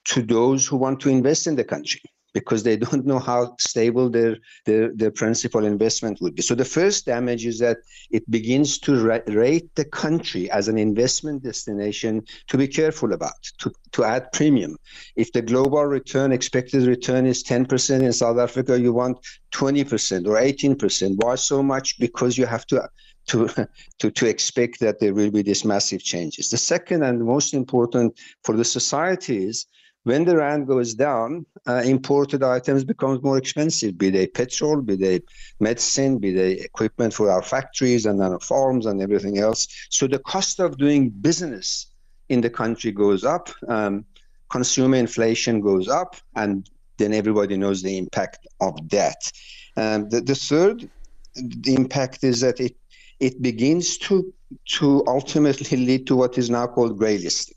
to 0.06 0.22
those 0.22 0.66
who 0.66 0.76
want 0.76 1.00
to 1.00 1.08
invest 1.08 1.46
in 1.46 1.56
the 1.56 1.64
country 1.64 2.00
because 2.34 2.64
they 2.64 2.76
don't 2.76 3.06
know 3.06 3.20
how 3.20 3.54
stable 3.58 4.10
their, 4.10 4.36
their, 4.66 4.92
their 4.94 5.10
principal 5.10 5.64
investment 5.64 6.18
would 6.20 6.34
be. 6.34 6.42
So 6.42 6.54
the 6.54 6.64
first 6.64 7.06
damage 7.06 7.46
is 7.46 7.60
that 7.60 7.78
it 8.10 8.28
begins 8.28 8.78
to 8.80 9.00
ra- 9.02 9.20
rate 9.28 9.72
the 9.76 9.84
country 9.84 10.50
as 10.50 10.68
an 10.68 10.76
investment 10.76 11.44
destination 11.44 12.24
to 12.48 12.58
be 12.58 12.66
careful 12.66 13.12
about, 13.12 13.40
to, 13.58 13.72
to 13.92 14.04
add 14.04 14.32
premium. 14.32 14.76
If 15.16 15.32
the 15.32 15.42
global 15.42 15.84
return, 15.86 16.32
expected 16.32 16.86
return 16.86 17.24
is 17.24 17.44
10% 17.44 18.02
in 18.02 18.12
South 18.12 18.38
Africa, 18.38 18.78
you 18.78 18.92
want 18.92 19.18
20% 19.52 20.26
or 20.26 20.34
18%. 20.34 21.14
Why 21.22 21.36
so 21.36 21.62
much? 21.62 21.98
Because 22.00 22.36
you 22.36 22.46
have 22.46 22.66
to 22.66 22.88
to, 23.26 23.48
to, 23.98 24.10
to 24.10 24.26
expect 24.26 24.80
that 24.80 25.00
there 25.00 25.14
will 25.14 25.30
be 25.30 25.42
these 25.42 25.64
massive 25.64 26.02
changes. 26.02 26.50
The 26.50 26.56
second 26.56 27.02
and 27.02 27.24
most 27.24 27.54
important 27.54 28.18
for 28.42 28.56
the 28.56 28.64
society 28.64 29.44
is 29.46 29.66
when 30.04 30.24
the 30.24 30.36
rand 30.36 30.66
goes 30.66 30.92
down, 30.94 31.46
uh, 31.66 31.82
imported 31.84 32.42
items 32.42 32.84
becomes 32.84 33.22
more 33.22 33.38
expensive, 33.38 33.96
be 33.96 34.10
they 34.10 34.26
petrol, 34.26 34.82
be 34.82 34.96
they 34.96 35.20
medicine, 35.60 36.18
be 36.18 36.30
they 36.30 36.52
equipment 36.52 37.14
for 37.14 37.30
our 37.30 37.42
factories 37.42 38.04
and 38.04 38.22
our 38.22 38.38
farms 38.38 38.84
and 38.84 39.00
everything 39.00 39.38
else. 39.38 39.66
So 39.88 40.06
the 40.06 40.18
cost 40.18 40.60
of 40.60 40.76
doing 40.76 41.08
business 41.08 41.86
in 42.28 42.42
the 42.42 42.50
country 42.50 42.92
goes 42.92 43.24
up, 43.24 43.48
um, 43.68 44.04
consumer 44.50 44.96
inflation 44.96 45.62
goes 45.62 45.88
up, 45.88 46.16
and 46.36 46.68
then 46.98 47.14
everybody 47.14 47.56
knows 47.56 47.82
the 47.82 47.96
impact 47.96 48.46
of 48.60 48.76
that. 48.90 49.32
Um, 49.76 50.10
the, 50.10 50.20
the 50.20 50.34
third 50.34 50.88
the 51.34 51.74
impact 51.74 52.22
is 52.22 52.40
that 52.40 52.60
it 52.60 52.76
it 53.20 53.40
begins 53.42 53.98
to 53.98 54.32
to 54.66 55.04
ultimately 55.06 55.76
lead 55.76 56.06
to 56.06 56.16
what 56.16 56.38
is 56.38 56.50
now 56.50 56.66
called 56.66 56.98
gray 56.98 57.18
listing. 57.18 57.56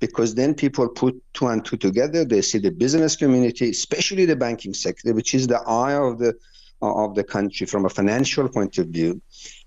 Because 0.00 0.34
then 0.34 0.54
people 0.54 0.88
put 0.88 1.14
two 1.34 1.46
and 1.46 1.64
two 1.64 1.76
together 1.76 2.24
they 2.24 2.42
see 2.42 2.58
the 2.58 2.70
business 2.70 3.14
community 3.16 3.70
especially 3.70 4.24
the 4.24 4.36
banking 4.36 4.74
sector 4.74 5.14
which 5.14 5.34
is 5.34 5.46
the 5.46 5.60
eye 5.60 5.94
of 5.94 6.18
the 6.18 6.34
of 6.80 7.14
the 7.14 7.22
country 7.22 7.66
from 7.66 7.84
a 7.84 7.88
financial 7.88 8.48
point 8.48 8.78
of 8.78 8.88
view. 8.88 9.20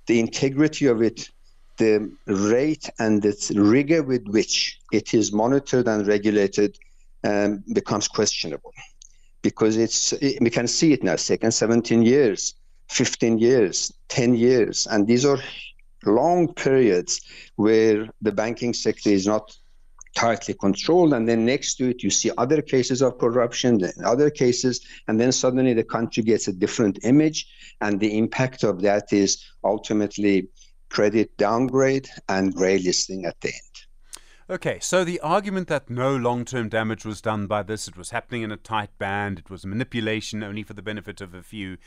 The 0.08 0.20
integrity 0.20 0.88
of 0.88 1.02
it 1.02 1.30
the 1.78 2.10
rate 2.26 2.90
and 3.00 3.22
the 3.22 3.54
rigor 3.56 4.02
with 4.04 4.26
which 4.28 4.80
it 4.92 5.14
is 5.14 5.34
monitored 5.34 5.88
and 5.88 6.08
regulated 6.08 6.78
um, 7.24 7.64
becomes 7.74 8.08
questionable. 8.08 8.74
Because 9.42 9.78
it's 9.78 10.14
we 10.42 10.50
can 10.50 10.68
see 10.68 10.94
it 10.94 11.04
now 11.04 11.16
second 11.16 11.52
17 11.52 12.02
years 12.02 12.56
15 12.90 13.38
years, 13.40 13.92
10 14.10 14.36
years. 14.36 14.88
And 14.88 15.08
these 15.08 15.26
are 15.26 15.40
long 16.06 16.54
periods 16.54 17.22
where 17.56 18.08
the 18.22 18.32
banking 18.32 18.74
sector 18.74 19.10
is 19.10 19.26
not 19.26 19.58
tightly 20.16 20.54
controlled. 20.54 21.14
And 21.14 21.28
then 21.28 21.46
next 21.46 21.76
to 21.76 21.90
it, 21.90 22.02
you 22.04 22.10
see 22.10 22.32
other 22.38 22.62
cases 22.62 23.02
of 23.02 23.18
corruption, 23.18 23.82
other 24.04 24.30
cases, 24.30 24.82
and 25.08 25.20
then 25.20 25.32
suddenly 25.32 25.74
the 25.74 25.84
country 25.84 26.24
gets 26.24 26.48
a 26.48 26.54
different 26.54 27.00
image. 27.04 27.48
And 27.82 28.00
the 28.00 28.18
impact 28.18 28.64
of 28.64 28.82
that 28.82 29.12
is 29.12 29.44
ultimately 29.64 30.48
credit 30.90 31.36
downgrade 31.38 32.08
and 32.30 32.54
gray 32.54 32.78
listing 32.80 33.26
at 33.26 33.40
the 33.42 33.50
end. 33.50 33.62
Okay, 34.48 34.78
so 34.80 35.04
the 35.04 35.20
argument 35.22 35.68
that 35.70 35.90
no 35.90 36.16
long 36.16 36.46
term 36.46 36.70
damage 36.70 37.04
was 37.04 37.20
done 37.20 37.48
by 37.48 37.64
this, 37.64 37.88
it 37.88 37.98
was 37.98 38.12
happening 38.12 38.44
in 38.44 38.52
a 38.52 38.58
tight 38.58 38.96
band, 39.00 39.40
it 39.40 39.50
was 39.50 39.66
manipulation 39.66 40.44
only 40.44 40.62
for 40.62 40.74
the 40.74 40.84
benefit 40.84 41.20
of 41.20 41.34
a 41.34 41.42
few, 41.42 41.78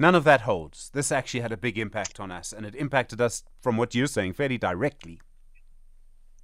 none 0.00 0.14
of 0.14 0.24
that 0.24 0.40
holds. 0.42 0.90
This 0.92 1.12
actually 1.12 1.40
had 1.40 1.52
a 1.52 1.56
big 1.56 1.78
impact 1.78 2.18
on 2.18 2.32
us, 2.32 2.52
and 2.52 2.66
it 2.66 2.74
impacted 2.74 3.20
us, 3.20 3.44
from 3.60 3.76
what 3.76 3.94
you're 3.94 4.06
saying, 4.06 4.32
fairly 4.32 4.58
directly. 4.58 5.20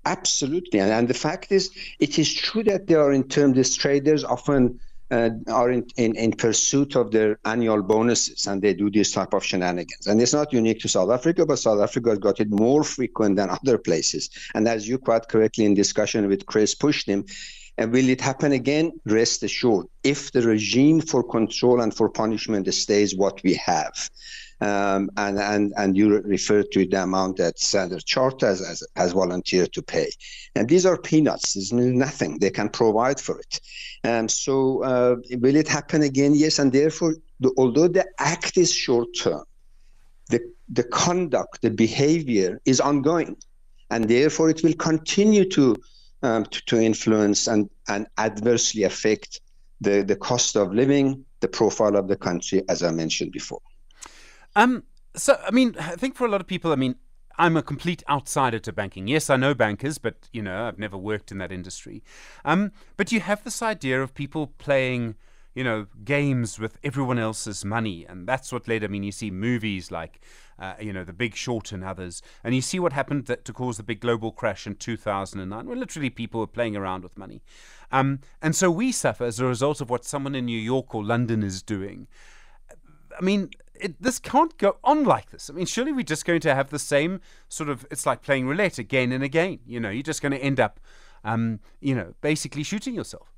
Absolutely. 0.04 0.78
And, 0.78 0.92
and 0.92 1.08
the 1.08 1.14
fact 1.14 1.50
is, 1.50 1.70
it 1.98 2.18
is 2.18 2.32
true 2.32 2.62
that 2.64 2.86
there 2.86 3.00
are 3.00 3.12
in 3.12 3.24
terms, 3.24 3.56
these 3.56 3.74
traders 3.74 4.22
often 4.22 4.78
uh, 5.10 5.30
are 5.48 5.70
in, 5.70 5.86
in, 5.96 6.16
in, 6.16 6.32
pursuit 6.32 6.96
of 6.96 7.10
their 7.10 7.38
annual 7.44 7.82
bonuses 7.82 8.46
and 8.46 8.60
they 8.60 8.74
do 8.74 8.90
this 8.90 9.12
type 9.12 9.34
of 9.34 9.44
shenanigans. 9.44 10.06
And 10.06 10.20
it's 10.20 10.32
not 10.32 10.52
unique 10.52 10.80
to 10.80 10.88
South 10.88 11.10
Africa, 11.10 11.46
but 11.46 11.58
South 11.58 11.80
Africa 11.80 12.10
has 12.10 12.18
got 12.18 12.40
it 12.40 12.50
more 12.50 12.82
frequent 12.82 13.36
than 13.36 13.50
other 13.50 13.78
places. 13.78 14.30
And 14.54 14.66
as 14.66 14.88
you 14.88 14.98
quite 14.98 15.28
correctly 15.28 15.64
in 15.64 15.74
discussion 15.74 16.28
with 16.28 16.46
Chris 16.46 16.74
pushed 16.74 17.08
him, 17.08 17.24
and 17.78 17.92
will 17.92 18.08
it 18.08 18.20
happen 18.20 18.52
again? 18.52 18.92
Rest 19.04 19.42
assured, 19.42 19.86
if 20.02 20.32
the 20.32 20.42
regime 20.42 21.00
for 21.00 21.22
control 21.22 21.80
and 21.80 21.94
for 21.94 22.08
punishment 22.08 22.72
stays 22.72 23.14
what 23.14 23.42
we 23.42 23.54
have, 23.54 24.10
um, 24.60 25.10
and, 25.18 25.38
and, 25.38 25.74
and 25.76 25.96
you 25.96 26.20
refer 26.20 26.62
to 26.62 26.86
the 26.86 27.02
amount 27.02 27.36
that 27.36 27.58
Standard 27.58 28.04
Chartered 28.06 28.48
has, 28.48 28.66
has, 28.66 28.82
has 28.96 29.12
volunteered 29.12 29.72
to 29.74 29.82
pay. 29.82 30.10
And 30.54 30.68
these 30.68 30.86
are 30.86 30.96
peanuts. 30.96 31.52
There's 31.52 31.72
nothing. 31.72 32.38
They 32.38 32.50
can 32.50 32.70
provide 32.70 33.20
for 33.20 33.38
it. 33.38 33.60
Um, 34.04 34.28
so 34.28 34.82
uh, 34.82 35.16
will 35.32 35.56
it 35.56 35.68
happen 35.68 36.02
again? 36.02 36.34
Yes. 36.34 36.58
And 36.58 36.72
therefore, 36.72 37.16
the, 37.40 37.52
although 37.58 37.88
the 37.88 38.06
act 38.18 38.56
is 38.56 38.72
short 38.72 39.08
term, 39.18 39.44
the, 40.30 40.40
the 40.70 40.84
conduct, 40.84 41.60
the 41.60 41.70
behavior 41.70 42.60
is 42.64 42.80
ongoing. 42.80 43.36
And 43.90 44.08
therefore, 44.08 44.48
it 44.48 44.62
will 44.64 44.74
continue 44.74 45.48
to, 45.50 45.76
um, 46.22 46.44
to, 46.46 46.64
to 46.66 46.80
influence 46.80 47.46
and, 47.46 47.70
and 47.88 48.06
adversely 48.18 48.84
affect 48.84 49.40
the, 49.80 50.02
the 50.02 50.16
cost 50.16 50.56
of 50.56 50.72
living, 50.72 51.24
the 51.40 51.48
profile 51.48 51.96
of 51.96 52.08
the 52.08 52.16
country, 52.16 52.62
as 52.68 52.82
I 52.82 52.90
mentioned 52.90 53.32
before. 53.32 53.60
Um, 54.54 54.84
so, 55.14 55.38
I 55.46 55.50
mean, 55.50 55.76
I 55.78 55.96
think 55.96 56.16
for 56.16 56.26
a 56.26 56.30
lot 56.30 56.40
of 56.40 56.46
people, 56.46 56.72
I 56.72 56.76
mean, 56.76 56.96
I'm 57.38 57.56
a 57.56 57.62
complete 57.62 58.02
outsider 58.08 58.58
to 58.60 58.72
banking. 58.72 59.08
Yes, 59.08 59.28
I 59.28 59.36
know 59.36 59.54
bankers, 59.54 59.98
but 59.98 60.28
you 60.32 60.42
know, 60.42 60.64
I've 60.64 60.78
never 60.78 60.96
worked 60.96 61.30
in 61.30 61.38
that 61.38 61.52
industry. 61.52 62.02
Um, 62.44 62.72
but 62.96 63.12
you 63.12 63.20
have 63.20 63.44
this 63.44 63.62
idea 63.62 64.02
of 64.02 64.14
people 64.14 64.46
playing, 64.58 65.16
you 65.56 65.64
know, 65.64 65.86
games 66.04 66.58
with 66.58 66.78
everyone 66.84 67.18
else's 67.18 67.64
money, 67.64 68.04
and 68.06 68.28
that's 68.28 68.52
what 68.52 68.68
led. 68.68 68.84
I 68.84 68.88
mean, 68.88 69.02
you 69.02 69.10
see 69.10 69.30
movies 69.30 69.90
like, 69.90 70.20
uh, 70.58 70.74
you 70.78 70.92
know, 70.92 71.02
The 71.02 71.14
Big 71.14 71.34
Short 71.34 71.72
and 71.72 71.82
others, 71.82 72.20
and 72.44 72.54
you 72.54 72.60
see 72.60 72.78
what 72.78 72.92
happened 72.92 73.24
that, 73.24 73.46
to 73.46 73.54
cause 73.54 73.78
the 73.78 73.82
big 73.82 74.00
global 74.00 74.32
crash 74.32 74.66
in 74.66 74.74
2009, 74.74 75.66
where 75.66 75.76
literally 75.76 76.10
people 76.10 76.40
were 76.40 76.46
playing 76.46 76.76
around 76.76 77.02
with 77.02 77.16
money, 77.16 77.42
um, 77.90 78.20
and 78.42 78.54
so 78.54 78.70
we 78.70 78.92
suffer 78.92 79.24
as 79.24 79.40
a 79.40 79.46
result 79.46 79.80
of 79.80 79.88
what 79.88 80.04
someone 80.04 80.34
in 80.34 80.44
New 80.44 80.60
York 80.60 80.94
or 80.94 81.02
London 81.02 81.42
is 81.42 81.62
doing. 81.62 82.06
I 83.18 83.22
mean, 83.22 83.48
it, 83.74 84.00
this 84.00 84.18
can't 84.18 84.58
go 84.58 84.76
on 84.84 85.04
like 85.04 85.30
this. 85.30 85.48
I 85.48 85.54
mean, 85.54 85.64
surely 85.64 85.90
we're 85.90 86.02
just 86.02 86.26
going 86.26 86.40
to 86.40 86.54
have 86.54 86.68
the 86.68 86.78
same 86.78 87.22
sort 87.48 87.70
of. 87.70 87.86
It's 87.90 88.04
like 88.04 88.20
playing 88.20 88.46
roulette 88.46 88.78
again 88.78 89.10
and 89.10 89.24
again. 89.24 89.60
You 89.66 89.80
know, 89.80 89.88
you're 89.88 90.02
just 90.02 90.20
going 90.20 90.32
to 90.32 90.38
end 90.38 90.60
up, 90.60 90.80
um, 91.24 91.60
you 91.80 91.94
know, 91.94 92.12
basically 92.20 92.62
shooting 92.62 92.94
yourself. 92.94 93.35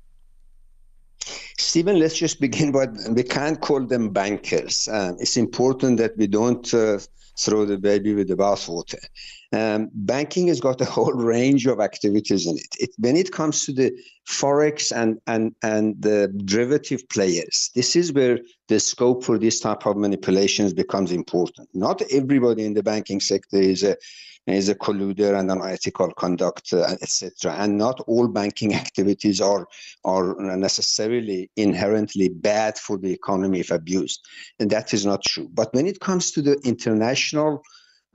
Stephen, 1.59 1.99
let's 1.99 2.17
just 2.17 2.39
begin 2.39 2.71
by 2.71 2.87
we 3.09 3.23
can't 3.23 3.59
call 3.59 3.85
them 3.85 4.09
bankers. 4.09 4.87
Um, 4.87 5.17
it's 5.19 5.35
important 5.35 5.97
that 5.97 6.15
we 6.17 6.25
don't 6.25 6.73
uh, 6.73 6.99
throw 7.37 7.65
the 7.65 7.77
baby 7.77 8.13
with 8.13 8.29
the 8.29 8.35
bathwater. 8.35 9.03
Um, 9.51 9.89
banking 9.93 10.47
has 10.47 10.61
got 10.61 10.79
a 10.79 10.85
whole 10.85 11.13
range 11.33 11.65
of 11.65 11.81
activities 11.81 12.47
in 12.47 12.57
it. 12.57 12.75
it. 12.79 12.91
When 12.97 13.17
it 13.17 13.31
comes 13.31 13.65
to 13.65 13.73
the 13.73 13.91
forex 14.27 14.95
and 14.95 15.19
and 15.27 15.53
and 15.61 16.01
the 16.01 16.31
derivative 16.45 17.07
players, 17.09 17.71
this 17.75 17.95
is 17.95 18.13
where 18.13 18.39
the 18.69 18.79
scope 18.79 19.25
for 19.25 19.37
this 19.37 19.59
type 19.59 19.85
of 19.85 19.97
manipulations 19.97 20.73
becomes 20.73 21.11
important. 21.11 21.67
Not 21.73 22.01
everybody 22.09 22.63
in 22.65 22.73
the 22.73 22.83
banking 22.83 23.19
sector 23.19 23.57
is 23.57 23.83
a 23.83 23.97
is 24.49 24.69
a 24.69 24.75
colluder 24.75 25.37
and 25.39 25.51
unethical 25.51 26.11
conduct, 26.13 26.73
uh, 26.73 26.95
etc. 27.01 27.53
And 27.53 27.77
not 27.77 27.99
all 28.01 28.27
banking 28.27 28.73
activities 28.83 29.41
are 29.41 29.67
are 30.05 30.35
necessarily 30.57 31.49
inherently 31.55 32.29
bad 32.29 32.77
for 32.77 32.97
the 32.97 33.11
economy 33.11 33.59
if 33.59 33.71
abused, 33.71 34.25
and 34.59 34.69
that 34.69 34.93
is 34.93 35.05
not 35.05 35.23
true. 35.23 35.49
But 35.53 35.73
when 35.73 35.87
it 35.87 35.99
comes 35.99 36.31
to 36.31 36.41
the 36.41 36.59
international 36.63 37.63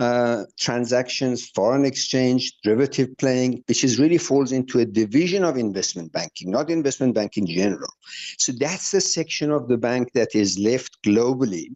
uh, 0.00 0.44
transactions, 0.58 1.48
foreign 1.50 1.84
exchange, 1.84 2.52
derivative 2.64 3.16
playing, 3.16 3.62
which 3.68 3.84
is 3.84 3.98
really 3.98 4.18
falls 4.18 4.50
into 4.50 4.80
a 4.80 4.84
division 4.84 5.44
of 5.44 5.56
investment 5.56 6.12
banking, 6.12 6.50
not 6.50 6.68
investment 6.68 7.14
banking 7.14 7.46
in 7.46 7.54
general. 7.54 7.92
So 8.38 8.52
that's 8.58 8.90
the 8.90 9.00
section 9.00 9.52
of 9.52 9.68
the 9.68 9.76
bank 9.76 10.12
that 10.14 10.34
is 10.34 10.58
left 10.58 11.00
globally. 11.02 11.68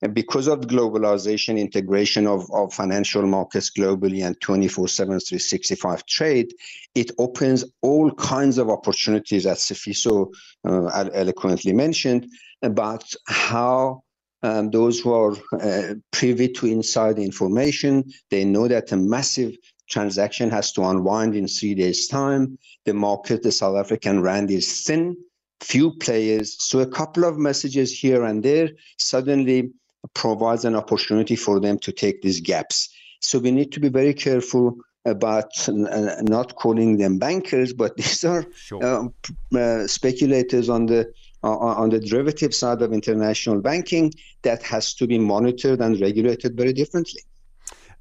And 0.00 0.14
because 0.14 0.46
of 0.46 0.60
globalization, 0.60 1.58
integration 1.58 2.26
of, 2.26 2.48
of 2.52 2.72
financial 2.72 3.22
markets 3.22 3.70
globally 3.70 4.24
and 4.24 4.40
24 4.40 4.86
7, 4.86 5.18
365 5.18 6.06
trade, 6.06 6.54
it 6.94 7.10
opens 7.18 7.64
all 7.82 8.12
kinds 8.12 8.58
of 8.58 8.70
opportunities, 8.70 9.44
as 9.44 9.58
Sifiso 9.58 10.32
uh, 10.64 11.08
eloquently 11.12 11.72
mentioned, 11.72 12.28
about 12.62 13.12
how 13.26 14.02
um, 14.42 14.70
those 14.70 15.00
who 15.00 15.12
are 15.12 15.36
uh, 15.60 15.94
privy 16.12 16.48
to 16.48 16.66
inside 16.66 17.18
information, 17.18 18.04
they 18.30 18.44
know 18.44 18.68
that 18.68 18.92
a 18.92 18.96
massive 18.96 19.56
transaction 19.90 20.50
has 20.50 20.70
to 20.72 20.84
unwind 20.84 21.34
in 21.34 21.48
three 21.48 21.74
days' 21.74 22.06
time. 22.06 22.56
The 22.84 22.94
market, 22.94 23.42
the 23.42 23.50
South 23.50 23.76
African 23.76 24.20
rand 24.22 24.50
is 24.50 24.82
thin, 24.82 25.16
few 25.60 25.92
players. 25.96 26.56
So 26.62 26.80
a 26.80 26.86
couple 26.86 27.24
of 27.24 27.36
messages 27.36 27.98
here 27.98 28.24
and 28.24 28.42
there 28.42 28.70
suddenly 28.98 29.72
provides 30.14 30.64
an 30.64 30.74
opportunity 30.74 31.36
for 31.36 31.60
them 31.60 31.78
to 31.80 31.92
take 31.92 32.22
these 32.22 32.40
gaps. 32.40 32.88
So 33.20 33.38
we 33.38 33.50
need 33.50 33.72
to 33.72 33.80
be 33.80 33.88
very 33.88 34.14
careful 34.14 34.78
about 35.04 35.50
uh, 35.68 36.22
not 36.22 36.54
calling 36.56 36.98
them 36.98 37.18
bankers, 37.18 37.72
but 37.72 37.96
these 38.00 38.24
are 38.24 38.44
sure. 38.54 38.84
uh, 38.84 39.58
uh, 39.58 39.86
speculators 39.86 40.68
on 40.68 40.86
the 40.86 41.12
uh, 41.44 41.56
on 41.56 41.90
the 41.90 42.00
derivative 42.00 42.52
side 42.52 42.82
of 42.82 42.92
international 42.92 43.60
banking 43.60 44.12
that 44.42 44.60
has 44.64 44.92
to 44.92 45.06
be 45.06 45.18
monitored 45.18 45.80
and 45.80 46.00
regulated 46.00 46.56
very 46.56 46.72
differently. 46.72 47.22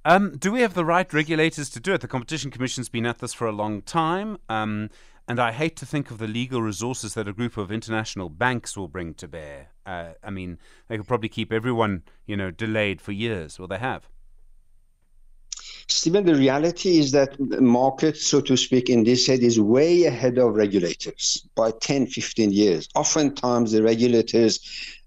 Um, 0.05 0.37
do 0.37 0.51
we 0.51 0.61
have 0.61 0.73
the 0.73 0.85
right 0.85 1.11
regulators 1.13 1.69
to 1.71 1.79
do 1.79 1.93
it? 1.93 2.01
The 2.01 2.07
Competition 2.07 2.49
Commission's 2.49 2.89
been 2.89 3.05
at 3.05 3.19
this 3.19 3.33
for 3.33 3.45
a 3.45 3.51
long 3.51 3.83
time. 3.83 4.37
Um, 4.49 4.89
and 5.27 5.39
I 5.39 5.51
hate 5.51 5.75
to 5.77 5.85
think 5.85 6.09
of 6.09 6.17
the 6.17 6.27
legal 6.27 6.61
resources 6.61 7.13
that 7.15 7.27
a 7.27 7.33
group 7.33 7.57
of 7.57 7.71
international 7.71 8.29
banks 8.29 8.77
will 8.77 8.87
bring 8.87 9.13
to 9.15 9.27
bear. 9.27 9.71
Uh, 9.87 10.13
I 10.21 10.29
mean, 10.29 10.59
they 10.89 10.97
could 10.97 11.07
probably 11.07 11.29
keep 11.29 11.53
everyone, 11.53 12.03
you 12.25 12.35
know, 12.35 12.51
delayed 12.51 12.99
for 13.01 13.13
years. 13.13 13.57
Well, 13.57 13.69
they 13.69 13.77
have. 13.77 14.09
Stephen, 15.89 16.25
the 16.25 16.35
reality 16.35 16.99
is 16.99 17.11
that 17.13 17.37
the 17.39 17.61
market, 17.61 18.17
so 18.17 18.41
to 18.41 18.57
speak, 18.57 18.89
in 18.89 19.05
this 19.05 19.25
head 19.25 19.39
is 19.39 19.57
way 19.57 20.03
ahead 20.03 20.37
of 20.37 20.55
regulators 20.55 21.47
by 21.55 21.71
10, 21.71 22.07
15 22.07 22.51
years. 22.51 22.89
Oftentimes, 22.95 23.71
the 23.71 23.81
regulators 23.81 24.59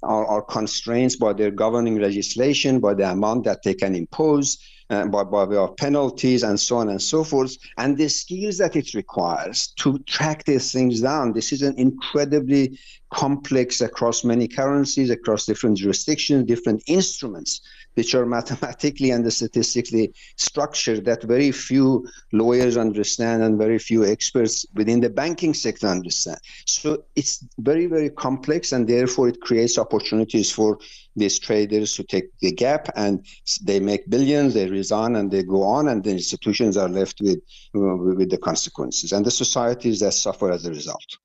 are, 0.02 0.24
are 0.26 0.40
constrained 0.40 1.16
by 1.20 1.34
their 1.34 1.50
governing 1.50 2.00
legislation, 2.00 2.80
by 2.80 2.94
the 2.94 3.10
amount 3.10 3.44
that 3.44 3.62
they 3.62 3.74
can 3.74 3.94
impose, 3.94 4.58
uh, 4.88 5.06
by, 5.06 5.22
by 5.22 5.44
way 5.44 5.56
of 5.56 5.76
penalties 5.76 6.42
and 6.42 6.58
so 6.58 6.78
on 6.78 6.88
and 6.88 7.02
so 7.02 7.22
forth, 7.24 7.56
and 7.76 7.98
the 7.98 8.08
skills 8.08 8.56
that 8.56 8.74
it 8.74 8.94
requires 8.94 9.68
to 9.76 9.98
track 10.00 10.44
these 10.44 10.72
things 10.72 11.02
down. 11.02 11.34
This 11.34 11.52
is 11.52 11.60
an 11.60 11.78
incredibly 11.78 12.78
complex 13.10 13.80
across 13.80 14.24
many 14.24 14.46
currencies, 14.46 15.10
across 15.10 15.44
different 15.44 15.76
jurisdictions, 15.76 16.46
different 16.46 16.82
instruments 16.86 17.60
which 17.94 18.14
are 18.14 18.26
mathematically 18.36 19.10
and 19.10 19.30
statistically 19.32 20.12
structured 20.36 21.04
that 21.04 21.22
very 21.24 21.50
few 21.50 22.06
lawyers 22.32 22.76
understand 22.76 23.42
and 23.42 23.58
very 23.58 23.78
few 23.78 24.04
experts 24.04 24.64
within 24.74 25.00
the 25.00 25.10
banking 25.10 25.52
sector 25.52 25.88
understand. 25.88 26.38
So 26.66 27.04
it's 27.16 27.44
very, 27.58 27.86
very 27.86 28.10
complex, 28.10 28.72
and 28.72 28.88
therefore 28.88 29.28
it 29.28 29.40
creates 29.40 29.78
opportunities 29.78 30.50
for 30.52 30.78
these 31.16 31.38
traders 31.38 31.94
to 31.96 32.04
take 32.04 32.26
the 32.40 32.52
gap 32.52 32.88
and 32.94 33.26
they 33.62 33.80
make 33.80 34.08
billions, 34.08 34.54
they 34.54 34.68
resign, 34.68 35.16
and 35.16 35.30
they 35.30 35.42
go 35.42 35.62
on, 35.62 35.88
and 35.88 36.04
the 36.04 36.10
institutions 36.10 36.76
are 36.76 36.88
left 36.88 37.20
with, 37.20 37.40
uh, 37.74 37.96
with 37.96 38.30
the 38.30 38.38
consequences, 38.38 39.12
and 39.12 39.26
the 39.26 39.30
societies 39.30 40.00
that 40.00 40.12
suffer 40.12 40.50
as 40.52 40.64
a 40.64 40.70
result. 40.70 41.18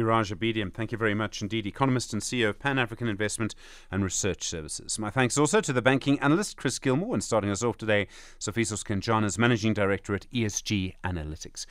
Iraj 0.00 0.34
Abedian, 0.34 0.74
thank 0.74 0.90
you 0.90 0.98
very 0.98 1.14
much 1.14 1.40
indeed. 1.40 1.68
Economist 1.68 2.12
and 2.12 2.20
CEO 2.20 2.48
of 2.48 2.58
Pan 2.58 2.80
African 2.80 3.06
Investment 3.06 3.54
and 3.92 4.02
Research 4.02 4.42
Services. 4.42 4.98
My 4.98 5.08
thanks 5.08 5.38
also 5.38 5.60
to 5.60 5.72
the 5.72 5.80
banking 5.80 6.18
analyst 6.18 6.56
Chris 6.56 6.80
Gilmore 6.80 7.14
and 7.14 7.22
starting 7.22 7.48
us 7.48 7.62
off 7.62 7.78
today, 7.78 8.08
Sifiso 8.40 8.74
Skenjana, 8.76 9.38
Managing 9.38 9.72
Director 9.72 10.12
at 10.12 10.26
ESG 10.32 10.94
Analytics. 11.04 11.66